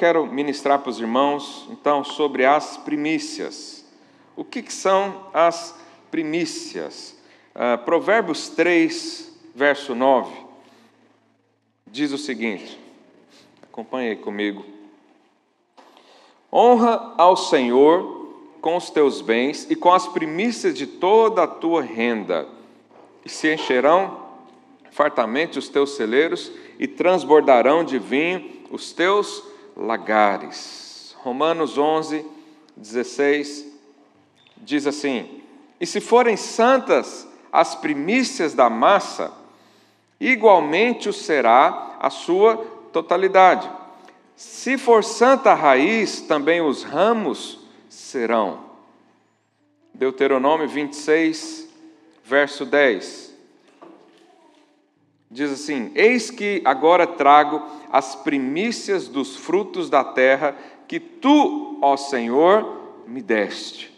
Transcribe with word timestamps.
quero 0.00 0.26
ministrar 0.26 0.78
para 0.78 0.88
os 0.88 0.98
irmãos, 0.98 1.68
então, 1.70 2.02
sobre 2.02 2.46
as 2.46 2.78
primícias. 2.78 3.84
O 4.34 4.42
que, 4.42 4.62
que 4.62 4.72
são 4.72 5.26
as 5.34 5.78
primícias? 6.10 7.14
Uh, 7.54 7.76
Provérbios 7.84 8.48
3, 8.48 9.30
verso 9.54 9.94
9, 9.94 10.32
diz 11.86 12.12
o 12.12 12.16
seguinte: 12.16 12.80
acompanhe 13.62 14.16
comigo. 14.16 14.64
Honra 16.50 17.12
ao 17.18 17.36
Senhor 17.36 18.38
com 18.62 18.78
os 18.78 18.88
teus 18.88 19.20
bens 19.20 19.66
e 19.68 19.76
com 19.76 19.92
as 19.92 20.08
primícias 20.08 20.74
de 20.74 20.86
toda 20.86 21.42
a 21.42 21.46
tua 21.46 21.82
renda, 21.82 22.48
e 23.22 23.28
se 23.28 23.52
encherão 23.52 24.30
fartamente 24.92 25.58
os 25.58 25.68
teus 25.68 25.94
celeiros 25.94 26.50
e 26.78 26.88
transbordarão 26.88 27.84
de 27.84 27.98
vinho 27.98 28.58
os 28.70 28.92
teus 28.92 29.49
lagares. 29.80 31.16
Romanos 31.22 31.78
11, 31.78 32.24
16 32.76 33.66
diz 34.58 34.86
assim: 34.86 35.42
E 35.80 35.86
se 35.86 36.00
forem 36.00 36.36
santas 36.36 37.26
as 37.50 37.74
primícias 37.74 38.54
da 38.54 38.68
massa, 38.68 39.32
igualmente 40.20 41.08
o 41.08 41.12
será 41.12 41.96
a 41.98 42.10
sua 42.10 42.56
totalidade. 42.92 43.70
Se 44.36 44.76
for 44.76 45.02
santa 45.02 45.52
a 45.52 45.54
raiz, 45.54 46.20
também 46.20 46.60
os 46.60 46.82
ramos 46.82 47.58
serão. 47.88 48.70
Deuteronômio 49.92 50.68
26, 50.68 51.68
verso 52.24 52.64
10 52.64 53.29
diz 55.30 55.52
assim: 55.52 55.92
Eis 55.94 56.30
que 56.30 56.60
agora 56.64 57.06
trago 57.06 57.62
as 57.92 58.16
primícias 58.16 59.06
dos 59.06 59.36
frutos 59.36 59.88
da 59.88 60.02
terra 60.02 60.56
que 60.88 60.98
tu, 60.98 61.78
ó 61.80 61.96
Senhor, 61.96 62.80
me 63.06 63.22
deste. 63.22 63.90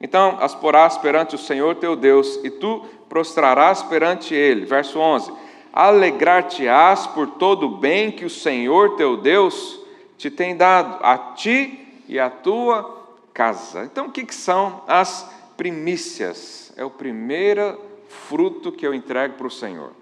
Então 0.00 0.36
as 0.40 0.54
porás 0.54 0.98
perante 0.98 1.34
o 1.34 1.38
Senhor 1.38 1.76
teu 1.76 1.96
Deus, 1.96 2.38
e 2.44 2.50
tu 2.50 2.84
prostrarás 3.08 3.82
perante 3.82 4.34
ele. 4.34 4.66
Verso 4.66 4.98
11: 4.98 5.32
Alegrar-te-ás 5.72 7.06
por 7.06 7.28
todo 7.30 7.66
o 7.66 7.78
bem 7.78 8.10
que 8.12 8.26
o 8.26 8.30
Senhor 8.30 8.96
teu 8.96 9.16
Deus 9.16 9.80
te 10.18 10.30
tem 10.30 10.56
dado, 10.56 11.02
a 11.02 11.16
ti 11.34 12.02
e 12.06 12.18
à 12.18 12.28
tua 12.28 13.02
casa. 13.32 13.84
Então 13.84 14.06
o 14.06 14.12
que, 14.12 14.24
que 14.24 14.34
são 14.34 14.82
as 14.86 15.28
primícias? 15.56 16.72
É 16.76 16.84
o 16.84 16.90
primeiro 16.90 17.80
fruto 18.08 18.70
que 18.70 18.86
eu 18.86 18.94
entrego 18.94 19.34
para 19.34 19.46
o 19.46 19.50
Senhor 19.50 19.92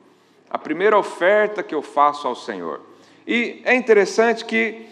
a 0.52 0.58
primeira 0.58 0.98
oferta 0.98 1.62
que 1.62 1.74
eu 1.74 1.80
faço 1.80 2.28
ao 2.28 2.36
Senhor. 2.36 2.82
E 3.26 3.62
é 3.64 3.74
interessante 3.74 4.44
que 4.44 4.86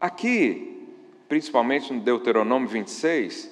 aqui, 0.00 0.88
principalmente 1.28 1.92
no 1.92 2.00
Deuteronômio 2.00 2.68
26, 2.68 3.48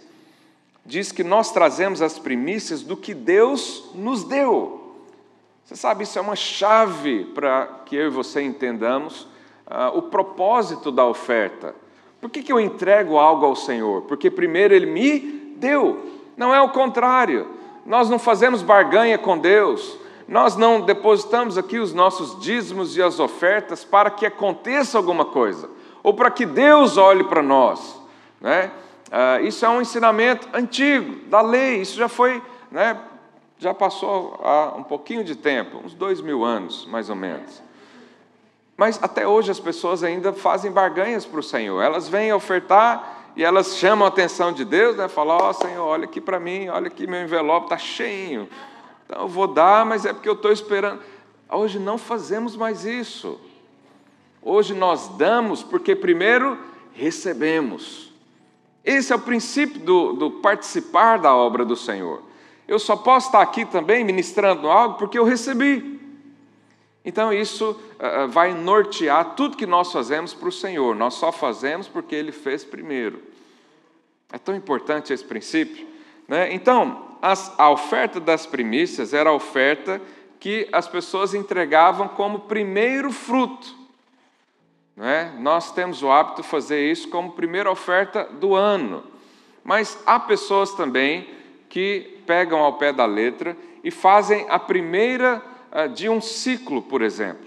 diz 0.85 1.13
que 1.13 1.23
nós 1.23 1.53
trazemos 1.53 2.03
as 2.03 2.19
primícias 2.19 2.83
do 2.83 2.97
que 2.97 3.15
Deus 3.15 3.93
nos 3.95 4.25
deu. 4.25 4.97
Você 5.65 5.77
sabe, 5.77 6.03
isso 6.03 6.19
é 6.19 6.23
uma 6.23 6.35
chave 6.35 7.27
para 7.27 7.67
que 7.87 7.95
eu 7.95 8.09
e 8.09 8.11
você 8.11 8.43
entendamos 8.43 9.23
uh, 9.69 9.97
o 9.97 10.03
propósito 10.03 10.91
da 10.91 11.07
oferta. 11.07 11.77
Por 12.21 12.29
que, 12.29 12.43
que 12.43 12.53
eu 12.53 12.59
entrego 12.59 13.19
algo 13.19 13.47
ao 13.47 13.55
Senhor? 13.55 14.03
Porque 14.03 14.33
primeiro 14.33 14.75
Ele 14.75 14.87
me 14.87 15.55
deu. 15.59 16.11
Não 16.37 16.53
é 16.53 16.61
o 16.61 16.71
contrário. 16.71 17.47
Nós 17.87 18.11
não 18.11 18.19
fazemos 18.19 18.63
barganha 18.63 19.17
com 19.17 19.39
Deus 19.39 20.08
nós 20.29 20.57
não 20.57 20.83
depositamos 20.83 21.57
aqui 21.57 21.79
os 21.79 21.95
nossos 21.95 22.39
dízimos 22.39 22.95
e 22.97 23.03
as 23.03 23.19
ofertas 23.19 23.83
para 23.83 24.11
que 24.11 24.27
aconteça 24.27 24.99
alguma 24.99 25.25
coisa, 25.25 25.71
ou 26.03 26.13
para 26.13 26.31
que 26.31 26.45
Deus 26.45 26.99
olhe 26.99 27.25
para 27.25 27.43
nós. 27.43 27.99
Né? 28.39 28.71
Ah, 29.11 29.41
isso 29.41 29.65
é 29.65 29.69
um 29.69 29.81
ensinamento 29.81 30.47
antigo, 30.53 31.27
da 31.29 31.41
lei, 31.41 31.81
isso 31.81 31.97
já 31.97 32.09
foi, 32.09 32.43
né, 32.71 32.99
já 33.59 33.73
passou 33.73 34.39
há 34.43 34.75
um 34.77 34.83
pouquinho 34.83 35.25
de 35.25 35.35
tempo, 35.35 35.79
uns 35.79 35.95
dois 35.95 36.21
mil 36.21 36.45
anos, 36.45 36.87
mais 36.87 37.09
ou 37.09 37.17
menos. 37.17 37.63
Mas 38.77 39.03
até 39.03 39.27
hoje 39.27 39.51
as 39.51 39.59
pessoas 39.59 40.05
ainda 40.05 40.33
fazem 40.33 40.71
barganhas 40.71 41.25
para 41.25 41.41
o 41.41 41.43
Senhor, 41.43 41.81
elas 41.81 42.07
vêm 42.07 42.33
ofertar 42.33 43.33
e 43.35 43.43
elas 43.43 43.77
chamam 43.77 44.05
a 44.05 44.09
atenção 44.09 44.53
de 44.53 44.65
Deus, 44.65 44.97
né? 44.97 45.09
falam, 45.09 45.39
ó 45.41 45.51
oh, 45.51 45.53
Senhor, 45.55 45.85
olha 45.85 46.05
aqui 46.05 46.21
para 46.21 46.39
mim, 46.39 46.69
olha 46.69 46.89
aqui 46.89 47.07
meu 47.07 47.23
envelope 47.23 47.67
está 47.67 47.79
cheio, 47.79 48.47
então, 49.09 49.23
eu 49.23 49.29
vou 49.29 49.47
dar, 49.47 49.87
mas 49.87 50.05
é 50.05 50.13
porque 50.13 50.29
eu 50.29 50.35
estou 50.35 50.53
esperando. 50.53 51.01
Hoje 51.49 51.79
não 51.79 51.97
fazemos 51.97 52.55
mais 52.55 52.85
isso. 52.85 53.41
Hoje 54.43 54.75
nós 54.75 55.09
damos 55.17 55.63
porque 55.63 55.97
primeiro 55.97 56.59
recebemos. 56.93 58.13
Esse 58.85 59.13
é 59.13 59.17
o 59.17 59.21
princípio 59.21 59.81
do, 59.81 60.13
do, 60.13 60.31
participar 60.31 61.19
da 61.19 61.35
obra 61.35 61.65
do 61.65 61.75
Senhor. 61.75 62.23
Eu 62.67 62.79
só 62.79 62.97
posso 62.97 63.29
estar 63.29 63.41
aqui 63.41 63.65
também 63.65 64.05
ministrando 64.05 64.69
algo 64.69 64.99
porque 64.99 65.19
eu 65.19 65.25
recebi. 65.25 65.99
Então 67.03 67.33
isso 67.33 67.71
uh, 67.71 68.29
vai 68.29 68.53
nortear 68.53 69.35
tudo 69.35 69.57
que 69.57 69.65
nós 69.65 69.91
fazemos 69.91 70.35
para 70.35 70.49
o 70.51 70.53
Senhor. 70.53 70.95
Nós 70.95 71.15
só 71.15 71.33
fazemos 71.33 71.89
porque 71.89 72.15
Ele 72.15 72.31
fez 72.31 72.63
primeiro. 72.63 73.23
É 74.31 74.37
tão 74.37 74.55
importante 74.55 75.15
esse 75.15 75.25
princípio. 75.25 75.87
Né? 76.29 76.53
Então, 76.53 77.08
as, 77.23 77.53
a 77.59 77.71
oferta 77.71 78.21
das 78.21 78.47
primícias 78.47 79.13
era 79.13 79.31
a 79.31 79.35
oferta 79.35 80.01
que 80.41 80.69
as 80.73 80.87
pessoas 80.87 81.35
entregavam 81.35 82.09
como 82.09 82.41
primeiro 82.41 83.11
fruto. 83.11 83.77
É? 85.01 85.31
Nós 85.39 85.71
temos 85.73 86.03
o 86.03 86.11
hábito 86.11 86.43
de 86.43 86.49
fazer 86.49 86.91
isso 86.91 87.09
como 87.09 87.33
primeira 87.33 87.71
oferta 87.71 88.25
do 88.25 88.55
ano. 88.55 89.05
Mas 89.63 90.03
há 90.07 90.19
pessoas 90.19 90.73
também 90.73 91.29
que 91.69 92.21
pegam 92.27 92.59
ao 92.59 92.75
pé 92.79 92.93
da 92.93 93.07
letra 93.07 93.57
e 93.85 93.91
fazem 93.91 94.47
a 94.49 94.59
primeira 94.59 95.43
ah, 95.71 95.87
de 95.87 96.09
um 96.09 96.21
ciclo, 96.21 96.83
por 96.83 97.03
exemplo. 97.03 97.47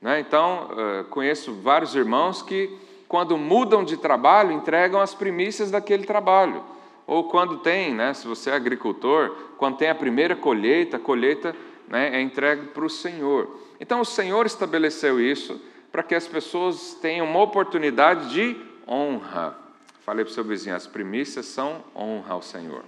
Né? 0.00 0.20
Então, 0.20 0.70
ah, 0.70 1.04
conheço 1.10 1.52
vários 1.60 1.94
irmãos 1.94 2.40
que, 2.40 2.74
quando 3.06 3.36
mudam 3.36 3.84
de 3.84 3.96
trabalho, 3.96 4.52
entregam 4.52 5.00
as 5.00 5.14
primícias 5.14 5.70
daquele 5.70 6.04
trabalho. 6.04 6.64
Ou 7.06 7.24
quando 7.24 7.58
tem, 7.58 7.94
né, 7.94 8.12
se 8.14 8.26
você 8.26 8.50
é 8.50 8.54
agricultor, 8.54 9.30
quando 9.56 9.76
tem 9.76 9.88
a 9.88 9.94
primeira 9.94 10.34
colheita, 10.34 10.96
a 10.96 11.00
colheita 11.00 11.54
né, 11.88 12.16
é 12.16 12.20
entregue 12.20 12.66
para 12.68 12.84
o 12.84 12.90
Senhor. 12.90 13.60
Então 13.78 14.00
o 14.00 14.04
Senhor 14.04 14.44
estabeleceu 14.44 15.20
isso 15.20 15.60
para 15.92 16.02
que 16.02 16.14
as 16.14 16.26
pessoas 16.26 16.94
tenham 17.00 17.26
uma 17.26 17.40
oportunidade 17.40 18.30
de 18.30 18.56
honra. 18.88 19.56
Falei 20.04 20.24
para 20.24 20.30
o 20.30 20.34
seu 20.34 20.44
vizinho, 20.44 20.74
as 20.74 20.86
primícias 20.86 21.46
são 21.46 21.84
honra 21.94 22.34
ao 22.34 22.42
Senhor. 22.42 22.84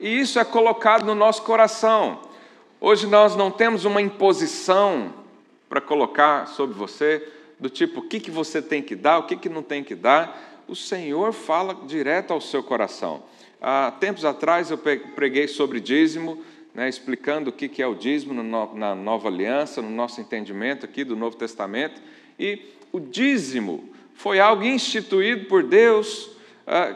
E 0.00 0.20
isso 0.20 0.38
é 0.38 0.44
colocado 0.44 1.04
no 1.04 1.14
nosso 1.14 1.42
coração. 1.42 2.20
Hoje 2.80 3.06
nós 3.06 3.34
não 3.34 3.50
temos 3.50 3.84
uma 3.84 4.00
imposição 4.00 5.12
para 5.68 5.80
colocar 5.80 6.46
sobre 6.46 6.76
você, 6.76 7.26
do 7.58 7.68
tipo, 7.68 8.00
o 8.00 8.02
que, 8.04 8.20
que 8.20 8.30
você 8.30 8.62
tem 8.62 8.80
que 8.80 8.94
dar, 8.94 9.18
o 9.18 9.24
que, 9.24 9.36
que 9.36 9.48
não 9.48 9.62
tem 9.62 9.82
que 9.82 9.96
dar 9.96 10.47
o 10.68 10.76
Senhor 10.76 11.32
fala 11.32 11.74
direto 11.86 12.32
ao 12.32 12.40
seu 12.40 12.62
coração. 12.62 13.22
Há 13.60 13.90
tempos 13.90 14.24
atrás 14.24 14.70
eu 14.70 14.78
preguei 14.78 15.48
sobre 15.48 15.80
dízimo, 15.80 16.42
né, 16.74 16.88
explicando 16.88 17.50
o 17.50 17.52
que 17.52 17.82
é 17.82 17.86
o 17.86 17.94
dízimo 17.94 18.34
na 18.74 18.94
nova 18.94 19.28
aliança, 19.28 19.82
no 19.82 19.90
nosso 19.90 20.20
entendimento 20.20 20.84
aqui 20.84 21.02
do 21.02 21.16
Novo 21.16 21.36
Testamento. 21.36 22.00
E 22.38 22.60
o 22.92 23.00
dízimo 23.00 23.88
foi 24.14 24.38
algo 24.38 24.62
instituído 24.62 25.46
por 25.46 25.62
Deus 25.62 26.30
ah, 26.66 26.94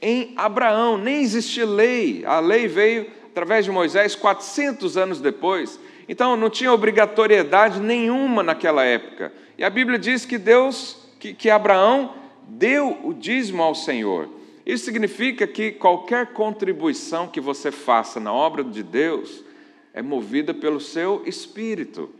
em 0.00 0.32
Abraão, 0.36 0.96
nem 0.96 1.20
existia 1.20 1.66
lei, 1.66 2.24
a 2.24 2.38
lei 2.38 2.68
veio 2.68 3.10
através 3.30 3.64
de 3.64 3.70
Moisés 3.70 4.14
400 4.14 4.96
anos 4.96 5.20
depois. 5.20 5.78
Então 6.08 6.36
não 6.36 6.48
tinha 6.48 6.72
obrigatoriedade 6.72 7.80
nenhuma 7.80 8.42
naquela 8.42 8.84
época. 8.84 9.32
E 9.58 9.64
a 9.64 9.68
Bíblia 9.68 9.98
diz 9.98 10.24
que 10.24 10.38
Deus, 10.38 10.96
que, 11.18 11.34
que 11.34 11.50
Abraão 11.50 12.14
deu 12.48 12.98
o 13.04 13.12
dízimo 13.12 13.62
ao 13.62 13.74
Senhor. 13.74 14.28
Isso 14.64 14.84
significa 14.84 15.46
que 15.46 15.72
qualquer 15.72 16.32
contribuição 16.32 17.28
que 17.28 17.40
você 17.40 17.70
faça 17.70 18.18
na 18.18 18.32
obra 18.32 18.64
de 18.64 18.82
Deus 18.82 19.44
é 19.92 20.02
movida 20.02 20.52
pelo 20.52 20.80
seu 20.80 21.22
espírito. 21.26 22.10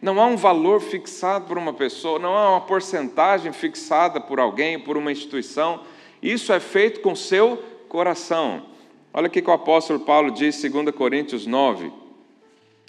Não 0.00 0.20
há 0.20 0.26
um 0.26 0.36
valor 0.36 0.80
fixado 0.80 1.46
por 1.46 1.56
uma 1.56 1.72
pessoa, 1.72 2.18
não 2.18 2.36
há 2.36 2.50
uma 2.50 2.60
porcentagem 2.60 3.52
fixada 3.52 4.20
por 4.20 4.38
alguém, 4.38 4.78
por 4.78 4.96
uma 4.96 5.10
instituição. 5.10 5.80
Isso 6.22 6.52
é 6.52 6.60
feito 6.60 7.00
com 7.00 7.14
seu 7.14 7.62
coração. 7.88 8.66
Olha 9.12 9.28
o 9.28 9.30
que 9.30 9.40
o 9.40 9.52
apóstolo 9.52 10.00
Paulo 10.00 10.30
diz 10.30 10.62
em 10.62 10.70
2 10.70 10.94
Coríntios 10.94 11.46
9, 11.46 11.90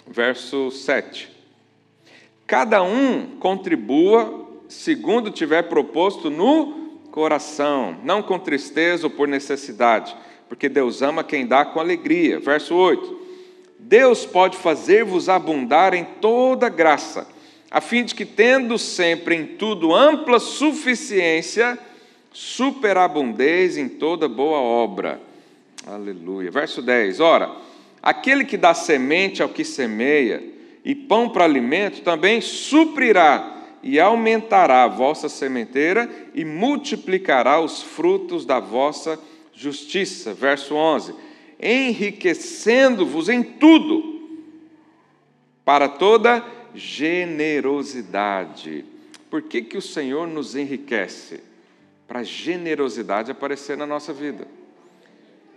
verso 0.05 0.69
7. 0.69 1.31
Cada 2.45 2.83
um 2.83 3.37
contribua 3.39 4.45
segundo 4.67 5.31
tiver 5.31 5.63
proposto 5.63 6.29
no 6.29 6.86
coração, 7.17 7.97
não 8.03 8.21
com 8.21 8.37
tristeza 8.37 9.07
ou 9.07 9.09
por 9.09 9.27
necessidade, 9.27 10.15
porque 10.47 10.69
Deus 10.69 11.01
ama 11.01 11.23
quem 11.23 11.47
dá 11.47 11.65
com 11.65 11.79
alegria. 11.79 12.39
Verso 12.39 12.75
8: 12.75 13.21
Deus 13.79 14.23
pode 14.23 14.55
fazer-vos 14.55 15.27
abundar 15.27 15.95
em 15.95 16.03
toda 16.21 16.69
graça, 16.69 17.27
a 17.71 17.81
fim 17.81 18.05
de 18.05 18.13
que, 18.13 18.23
tendo 18.23 18.77
sempre 18.77 19.35
em 19.35 19.47
tudo 19.47 19.95
ampla 19.95 20.39
suficiência, 20.39 21.79
superabundez 22.31 23.77
em 23.77 23.89
toda 23.89 24.29
boa 24.29 24.59
obra. 24.59 25.19
Aleluia. 25.87 26.51
Verso 26.51 26.83
10: 26.83 27.19
Ora, 27.19 27.51
aquele 27.99 28.45
que 28.45 28.57
dá 28.57 28.75
semente 28.75 29.41
ao 29.41 29.49
que 29.49 29.65
semeia 29.65 30.43
e 30.85 30.93
pão 30.93 31.29
para 31.29 31.45
alimento 31.45 32.03
também 32.03 32.41
suprirá 32.41 33.56
e 33.87 33.99
aumentará 34.01 34.83
a 34.83 34.89
vossa 34.89 35.29
sementeira 35.29 36.11
e 36.33 36.43
multiplicará 36.43 37.61
os 37.61 37.81
frutos 37.81 38.45
da 38.45 38.59
vossa 38.59 39.17
justiça. 39.53 40.33
Verso 40.33 40.75
11: 40.75 41.15
enriquecendo-vos 41.57 43.29
em 43.29 43.41
tudo, 43.41 44.27
para 45.63 45.87
toda 45.87 46.43
generosidade. 46.75 48.83
Por 49.29 49.41
que, 49.41 49.61
que 49.61 49.77
o 49.77 49.81
Senhor 49.81 50.27
nos 50.27 50.53
enriquece? 50.53 51.39
Para 52.05 52.19
a 52.19 52.23
generosidade 52.23 53.31
aparecer 53.31 53.77
na 53.77 53.87
nossa 53.87 54.11
vida. 54.11 54.45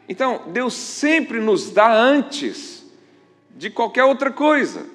Então, 0.09 0.43
Deus 0.53 0.75
sempre 0.75 1.41
nos 1.41 1.73
dá 1.73 1.93
antes 1.93 2.88
de 3.56 3.71
qualquer 3.71 4.05
outra 4.05 4.31
coisa. 4.31 4.87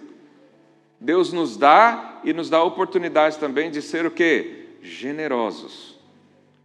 Deus 1.01 1.33
nos 1.33 1.57
dá 1.57 2.04
e 2.25 2.33
nos 2.33 2.49
dá 2.49 2.57
a 2.57 2.63
oportunidade 2.63 3.37
também 3.37 3.69
de 3.69 3.83
ser 3.83 4.03
o 4.03 4.11
quê? 4.11 4.65
Generosos. 4.81 5.95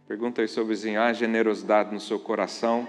Pergunta 0.07 0.41
aí 0.41 0.47
seu 0.47 0.65
vizinho, 0.65 0.99
há 0.99 1.13
generosidade 1.13 1.93
no 1.93 1.99
seu 1.99 2.19
coração? 2.19 2.87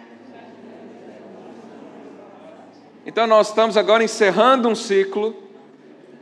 Então 3.05 3.27
nós 3.27 3.51
estamos 3.51 3.77
agora 3.77 4.03
encerrando 4.03 4.69
um 4.69 4.75
ciclo, 4.75 5.37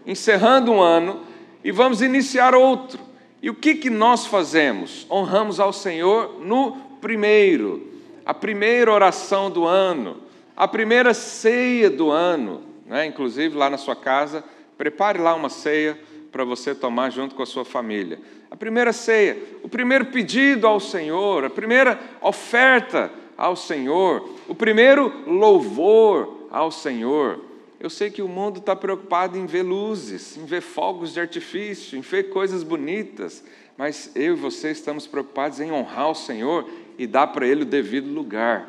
encerrando 0.05 0.73
um 0.73 0.83
ano 0.83 1.21
e 1.63 1.71
vamos 1.71 2.03
iniciar 2.03 2.53
outro. 2.53 2.99
E 3.41 3.49
o 3.49 3.55
que, 3.55 3.77
que 3.77 3.89
nós 3.89 4.27
fazemos? 4.27 5.07
Honramos 5.09 5.61
ao 5.61 5.73
Senhor 5.73 6.41
no 6.41 6.73
primeiro, 7.01 7.93
a 8.27 8.35
primeira 8.35 8.93
oração 8.93 9.51
do 9.51 9.67
ano, 9.67 10.17
a 10.57 10.67
primeira 10.67 11.15
ceia 11.15 11.89
do 11.89 12.11
ano. 12.11 12.63
Né? 12.87 13.07
Inclusive 13.07 13.57
lá 13.57 13.71
na 13.71 13.79
sua 13.79 13.95
casa, 13.95 14.43
prepare 14.77 15.19
lá 15.19 15.33
uma 15.35 15.49
ceia 15.49 15.97
para 16.31 16.45
você 16.45 16.75
tomar 16.75 17.11
junto 17.11 17.35
com 17.35 17.43
a 17.43 17.47
sua 17.47 17.65
família. 17.65 18.19
A 18.51 18.57
primeira 18.57 18.93
ceia, 18.93 19.37
o 19.63 19.69
primeiro 19.69 20.07
pedido 20.07 20.67
ao 20.67 20.81
Senhor, 20.81 21.45
a 21.45 21.51
primeira 21.51 21.99
oferta 22.21 23.11
ao 23.37 23.57
Senhor, 23.57 24.29
o 24.49 24.55
primeiro 24.55 25.13
louvor 25.27 26.47
ao 26.51 26.71
Senhor. 26.71 27.41
Eu 27.79 27.89
sei 27.89 28.11
que 28.11 28.21
o 28.21 28.29
mundo 28.29 28.59
está 28.59 28.77
preocupado 28.77 29.39
em 29.39 29.47
ver 29.47 29.63
luzes, 29.63 30.37
em 30.37 30.45
ver 30.45 30.61
fogos 30.61 31.15
de 31.15 31.21
artifício, 31.21 31.99
em 31.99 32.03
ver 32.03 32.25
coisas 32.25 32.63
bonitas, 32.63 33.43
mas 33.79 34.13
eu 34.15 34.35
e 34.35 34.37
você 34.37 34.71
estamos 34.71 35.07
preocupados 35.07 35.59
em 35.61 35.73
honrar 35.73 36.11
o 36.11 36.15
Senhor 36.15 36.69
e 36.99 37.07
dar 37.07 37.29
para 37.29 37.47
Ele 37.47 37.63
o 37.63 37.67
devido 37.67 38.13
lugar, 38.13 38.69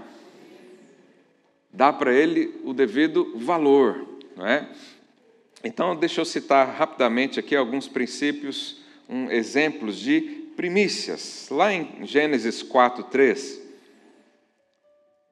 dar 1.73 1.91
para 1.91 2.13
Ele 2.13 2.61
o 2.63 2.73
devido 2.73 3.37
valor, 3.37 4.05
não 4.37 4.47
é? 4.47 4.69
Então, 5.63 5.95
deixa 5.95 6.21
eu 6.21 6.25
citar 6.25 6.67
rapidamente 6.67 7.39
aqui 7.39 7.55
alguns 7.55 7.87
princípios, 7.87 8.77
um, 9.07 9.29
exemplos 9.29 9.97
de 9.97 10.21
primícias. 10.55 11.47
Lá 11.51 11.71
em 11.71 12.03
Gênesis 12.03 12.63
4, 12.63 13.03
3, 13.03 13.61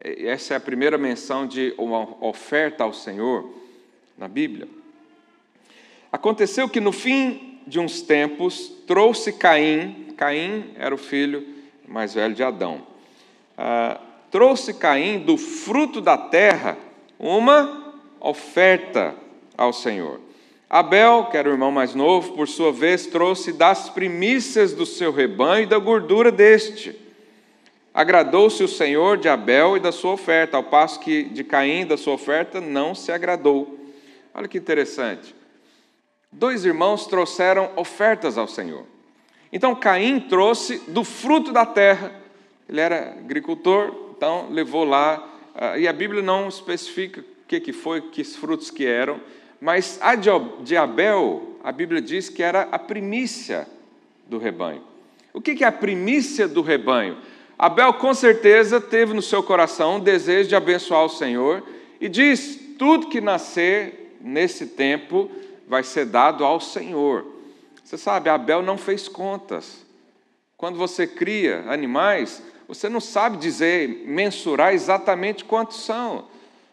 essa 0.01 0.53
é 0.53 0.57
a 0.57 0.59
primeira 0.59 0.99
menção 0.99 1.47
de 1.47 1.73
uma 1.79 2.23
oferta 2.23 2.83
ao 2.83 2.93
Senhor 2.93 3.51
na 4.15 4.27
Bíblia. 4.27 4.67
Aconteceu 6.11 6.69
que 6.69 6.79
no 6.79 6.91
fim 6.91 7.59
de 7.65 7.79
uns 7.79 8.03
tempos 8.03 8.71
trouxe 8.85 9.33
Caim, 9.33 10.13
Caim 10.15 10.71
era 10.75 10.93
o 10.93 10.97
filho 10.97 11.45
mais 11.87 12.13
velho 12.13 12.35
de 12.35 12.43
Adão, 12.43 12.85
ah, 13.57 13.99
trouxe 14.29 14.75
Caim 14.75 15.19
do 15.19 15.37
fruto 15.37 15.99
da 15.99 16.17
terra 16.17 16.77
uma 17.17 17.95
oferta 18.19 19.15
ao 19.59 19.73
Senhor. 19.73 20.21
Abel, 20.69 21.25
que 21.25 21.35
era 21.35 21.49
o 21.49 21.51
irmão 21.51 21.69
mais 21.69 21.93
novo, 21.93 22.31
por 22.33 22.47
sua 22.47 22.71
vez, 22.71 23.05
trouxe 23.05 23.51
das 23.51 23.89
primícias 23.89 24.73
do 24.73 24.85
seu 24.85 25.11
rebanho 25.11 25.63
e 25.63 25.67
da 25.67 25.77
gordura 25.77 26.31
deste. 26.31 26.97
Agradou-se 27.93 28.63
o 28.63 28.67
Senhor 28.67 29.17
de 29.17 29.27
Abel 29.27 29.75
e 29.75 29.79
da 29.81 29.91
sua 29.91 30.13
oferta, 30.13 30.55
ao 30.55 30.63
passo 30.63 31.01
que 31.01 31.23
de 31.23 31.43
Caim 31.43 31.85
da 31.85 31.97
sua 31.97 32.13
oferta 32.13 32.61
não 32.61 32.95
se 32.95 33.11
agradou. 33.11 33.77
Olha 34.33 34.47
que 34.47 34.57
interessante. 34.57 35.35
Dois 36.31 36.63
irmãos 36.63 37.05
trouxeram 37.05 37.71
ofertas 37.75 38.37
ao 38.37 38.47
Senhor. 38.47 38.85
Então 39.51 39.75
Caim 39.75 40.21
trouxe 40.21 40.77
do 40.87 41.03
fruto 41.03 41.51
da 41.51 41.65
terra. 41.65 42.13
Ele 42.69 42.79
era 42.79 43.09
agricultor, 43.19 44.13
então 44.15 44.47
levou 44.51 44.85
lá. 44.85 45.27
Ah, 45.53 45.77
e 45.77 45.87
a 45.87 45.91
Bíblia 45.91 46.21
não 46.21 46.47
especifica 46.47 47.21
o 47.21 47.47
que, 47.47 47.59
que 47.59 47.73
foi, 47.73 47.99
que 48.01 48.23
frutos 48.23 48.69
que 48.69 48.85
eram, 48.85 49.19
mas 49.59 49.99
a 50.01 50.15
de 50.15 50.77
Abel, 50.77 51.57
a 51.63 51.71
Bíblia 51.71 52.01
diz 52.01 52.29
que 52.29 52.41
era 52.41 52.67
a 52.71 52.79
primícia 52.79 53.67
do 54.27 54.37
rebanho. 54.37 54.83
O 55.33 55.41
que 55.41 55.63
é 55.63 55.67
a 55.67 55.71
primícia 55.71 56.47
do 56.47 56.61
rebanho? 56.61 57.17
Abel 57.57 57.93
com 57.95 58.13
certeza 58.13 58.79
teve 58.79 59.13
no 59.13 59.21
seu 59.21 59.43
coração 59.43 59.97
o 59.97 60.01
desejo 60.01 60.49
de 60.49 60.55
abençoar 60.55 61.03
o 61.03 61.09
Senhor 61.09 61.63
e 61.99 62.07
diz: 62.07 62.57
tudo 62.77 63.09
que 63.09 63.19
nascer 63.19 64.15
nesse 64.21 64.67
tempo 64.67 65.29
vai 65.67 65.83
ser 65.83 66.05
dado 66.05 66.45
ao 66.45 66.59
Senhor. 66.59 67.25
Você 67.83 67.97
sabe, 67.97 68.29
Abel 68.29 68.61
não 68.61 68.77
fez 68.77 69.07
contas. 69.07 69.85
Quando 70.55 70.77
você 70.77 71.05
cria 71.05 71.65
animais, 71.67 72.41
você 72.67 72.87
não 72.87 72.99
sabe 72.99 73.37
dizer, 73.37 74.03
mensurar 74.05 74.73
exatamente 74.73 75.43
quantos 75.43 75.83
são. 75.83 76.25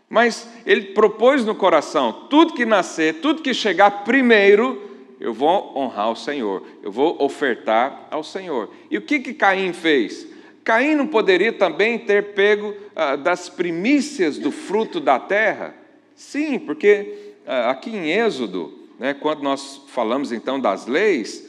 Mas 0.09 0.49
ele 0.65 0.93
propôs 0.93 1.45
no 1.45 1.55
coração: 1.55 2.27
tudo 2.31 2.55
que 2.55 2.65
nascer, 2.65 3.21
tudo 3.21 3.43
que 3.43 3.53
chegar 3.53 4.05
primeiro, 4.05 4.83
eu 5.19 5.33
vou 5.33 5.77
honrar 5.77 6.11
o 6.11 6.17
Senhor, 6.17 6.63
eu 6.83 6.93
vou 6.93 7.23
ofertar 7.23 8.07
ao 8.11 8.23
Senhor. 8.23 8.71
E 8.91 8.97
o 8.97 9.03
que, 9.03 9.19
que 9.19 9.35
Caim 9.35 9.73
fez? 9.73 10.27
Caim 10.63 10.95
não 10.95 11.07
poderia 11.07 11.53
também 11.53 11.99
ter 11.99 12.35
pego 12.35 12.75
ah, 12.95 13.17
das 13.17 13.49
primícias 13.49 14.37
do 14.37 14.51
fruto 14.51 15.01
da 15.01 15.19
terra? 15.19 15.75
Sim, 16.15 16.59
porque 16.59 17.35
ah, 17.47 17.71
aqui 17.71 17.91
em 17.91 18.11
Êxodo, 18.11 18.77
né, 18.99 19.15
quando 19.15 19.43
nós 19.43 19.83
falamos 19.89 20.33
então 20.33 20.59
das 20.59 20.87
leis, 20.87 21.49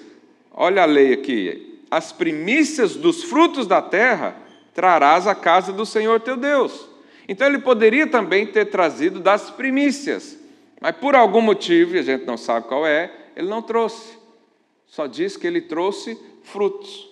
olha 0.54 0.84
a 0.84 0.86
lei 0.86 1.14
aqui: 1.14 1.80
as 1.90 2.12
primícias 2.12 2.96
dos 2.96 3.24
frutos 3.24 3.68
da 3.68 3.82
terra 3.82 4.36
trarás 4.74 5.26
à 5.26 5.34
casa 5.34 5.74
do 5.74 5.86
Senhor 5.86 6.20
teu 6.20 6.38
Deus. 6.38 6.87
Então 7.28 7.48
ele 7.48 7.60
poderia 7.60 8.08
também 8.08 8.48
ter 8.48 8.66
trazido 8.66 9.20
das 9.20 9.50
primícias, 9.52 10.38
mas 10.80 10.96
por 10.96 11.16
algum 11.16 11.42
motivo, 11.42 11.96
e 11.96 12.00
a 12.00 12.04
gente 12.04 12.26
não 12.26 12.38
sabe 12.38 12.68
qual 12.68 12.86
é, 12.86 13.12
ele 13.36 13.50
não 13.50 13.62
trouxe. 13.62 14.18
Só 14.86 15.06
diz 15.06 15.36
que 15.36 15.46
ele 15.46 15.62
trouxe 15.62 16.18
frutos. 16.44 17.10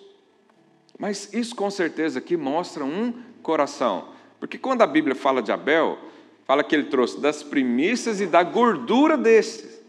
Mas 0.98 1.34
isso 1.34 1.56
com 1.56 1.70
certeza 1.70 2.20
aqui 2.20 2.38
mostra 2.38 2.86
um 2.86 3.14
coração. 3.44 4.10
Porque 4.40 4.58
quando 4.58 4.82
a 4.82 4.88
Bíblia 4.88 5.16
fala 5.16 5.42
de 5.42 5.52
Abel, 5.52 5.98
fala 6.46 6.64
que 6.64 6.74
ele 6.74 6.86
trouxe 6.86 7.20
das 7.20 7.44
primícias 7.44 8.22
e 8.22 8.28
da 8.28 8.44
gordura 8.44 9.18
destes. 9.18 9.82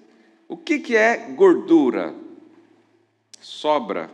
O 0.49 0.57
que, 0.57 0.79
que 0.79 0.97
é 0.97 1.17
gordura? 1.31 2.15
Sobra. 3.41 4.11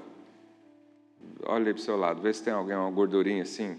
Olha 1.45 1.69
aí 1.69 1.75
para 1.75 1.81
o 1.81 1.85
seu 1.85 1.97
lado, 1.97 2.21
vê 2.23 2.33
se 2.33 2.43
tem 2.43 2.53
alguém, 2.53 2.77
uma 2.77 2.91
gordurinha 2.91 3.43
assim. 3.43 3.79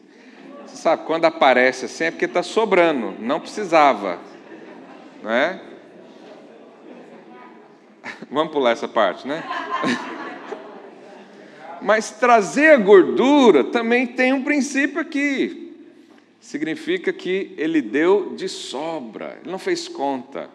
Você 0.65 0.75
sabe, 0.77 1.05
quando 1.05 1.25
aparece 1.25 1.85
assim 1.85 2.05
é 2.05 2.11
porque 2.11 2.25
está 2.25 2.43
sobrando, 2.43 3.13
não 3.19 3.39
precisava. 3.39 4.19
Não 5.21 5.31
é? 5.31 5.61
Vamos 8.29 8.51
pular 8.51 8.71
essa 8.71 8.87
parte, 8.87 9.27
né? 9.27 9.43
Mas 11.81 12.11
trazer 12.11 12.71
a 12.71 12.77
gordura 12.77 13.65
também 13.65 14.07
tem 14.07 14.31
um 14.31 14.43
princípio 14.43 14.99
aqui. 14.99 15.75
Significa 16.39 17.11
que 17.11 17.53
ele 17.57 17.81
deu 17.81 18.33
de 18.35 18.47
sobra, 18.47 19.37
ele 19.41 19.51
não 19.51 19.59
fez 19.59 19.87
conta. 19.87 20.49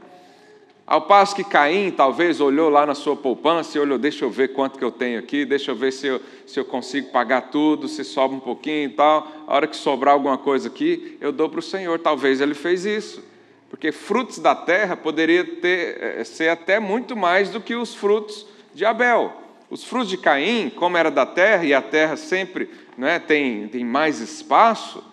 Ao 0.88 1.02
passo 1.02 1.36
que 1.36 1.44
Caim 1.44 1.90
talvez 1.90 2.40
olhou 2.40 2.70
lá 2.70 2.86
na 2.86 2.94
sua 2.94 3.14
poupança 3.14 3.76
e 3.76 3.80
olhou, 3.80 3.98
deixa 3.98 4.24
eu 4.24 4.30
ver 4.30 4.54
quanto 4.54 4.78
que 4.78 4.84
eu 4.84 4.90
tenho 4.90 5.18
aqui, 5.18 5.44
deixa 5.44 5.70
eu 5.70 5.76
ver 5.76 5.92
se 5.92 6.06
eu, 6.06 6.18
se 6.46 6.58
eu 6.58 6.64
consigo 6.64 7.10
pagar 7.10 7.50
tudo, 7.50 7.86
se 7.86 8.02
sobra 8.02 8.34
um 8.34 8.40
pouquinho 8.40 8.86
e 8.86 8.92
tal. 8.94 9.30
A 9.46 9.54
hora 9.54 9.66
que 9.66 9.76
sobrar 9.76 10.14
alguma 10.14 10.38
coisa 10.38 10.68
aqui, 10.68 11.18
eu 11.20 11.30
dou 11.30 11.50
para 11.50 11.58
o 11.58 11.62
Senhor. 11.62 11.98
Talvez 11.98 12.40
ele 12.40 12.54
fez 12.54 12.86
isso. 12.86 13.22
Porque 13.68 13.92
frutos 13.92 14.38
da 14.38 14.54
terra 14.54 14.96
poderia 14.96 15.44
ter, 15.44 15.98
eh, 16.02 16.24
ser 16.24 16.48
até 16.48 16.80
muito 16.80 17.14
mais 17.14 17.50
do 17.50 17.60
que 17.60 17.74
os 17.74 17.94
frutos 17.94 18.46
de 18.74 18.86
Abel. 18.86 19.42
Os 19.68 19.84
frutos 19.84 20.08
de 20.08 20.16
Caim, 20.16 20.70
como 20.74 20.96
era 20.96 21.10
da 21.10 21.26
terra, 21.26 21.66
e 21.66 21.74
a 21.74 21.82
terra 21.82 22.16
sempre 22.16 22.70
né, 22.96 23.18
tem, 23.18 23.68
tem 23.68 23.84
mais 23.84 24.20
espaço, 24.20 25.04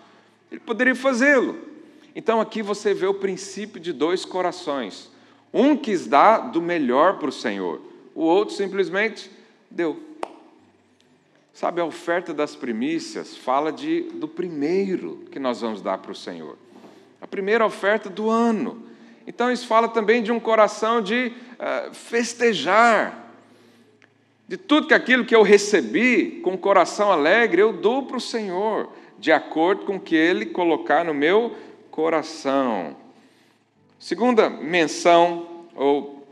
ele 0.50 0.60
poderia 0.60 0.94
fazê-lo. 0.94 1.54
Então 2.14 2.40
aqui 2.40 2.62
você 2.62 2.94
vê 2.94 3.06
o 3.06 3.12
princípio 3.12 3.78
de 3.78 3.92
dois 3.92 4.24
corações 4.24 5.14
um 5.56 5.76
quis 5.76 6.06
dar 6.06 6.50
do 6.50 6.60
melhor 6.60 7.18
para 7.18 7.28
o 7.28 7.32
Senhor, 7.32 7.80
o 8.14 8.22
outro 8.22 8.54
simplesmente 8.54 9.30
deu. 9.70 10.00
Sabe, 11.52 11.80
a 11.80 11.84
oferta 11.84 12.34
das 12.34 12.54
primícias 12.54 13.34
fala 13.34 13.72
de, 13.72 14.02
do 14.14 14.28
primeiro 14.28 15.24
que 15.30 15.38
nós 15.38 15.62
vamos 15.62 15.80
dar 15.80 15.98
para 15.98 16.12
o 16.12 16.14
Senhor. 16.14 16.58
A 17.20 17.26
primeira 17.26 17.64
oferta 17.64 18.10
do 18.10 18.28
ano. 18.28 18.82
Então, 19.26 19.50
isso 19.50 19.66
fala 19.66 19.88
também 19.88 20.22
de 20.22 20.30
um 20.30 20.38
coração 20.38 21.00
de 21.00 21.32
uh, 21.54 21.94
festejar. 21.94 23.32
De 24.46 24.58
tudo 24.58 24.86
que 24.86 24.94
aquilo 24.94 25.24
que 25.24 25.34
eu 25.34 25.42
recebi 25.42 26.40
com 26.44 26.58
coração 26.58 27.10
alegre, 27.10 27.62
eu 27.62 27.72
dou 27.72 28.02
para 28.04 28.18
o 28.18 28.20
Senhor, 28.20 28.90
de 29.18 29.32
acordo 29.32 29.86
com 29.86 29.96
o 29.96 30.00
que 30.00 30.14
Ele 30.14 30.44
colocar 30.44 31.04
no 31.04 31.14
meu 31.14 31.56
coração. 31.90 32.94
Segunda 33.98 34.50
menção, 34.50 35.66
ou 35.74 36.28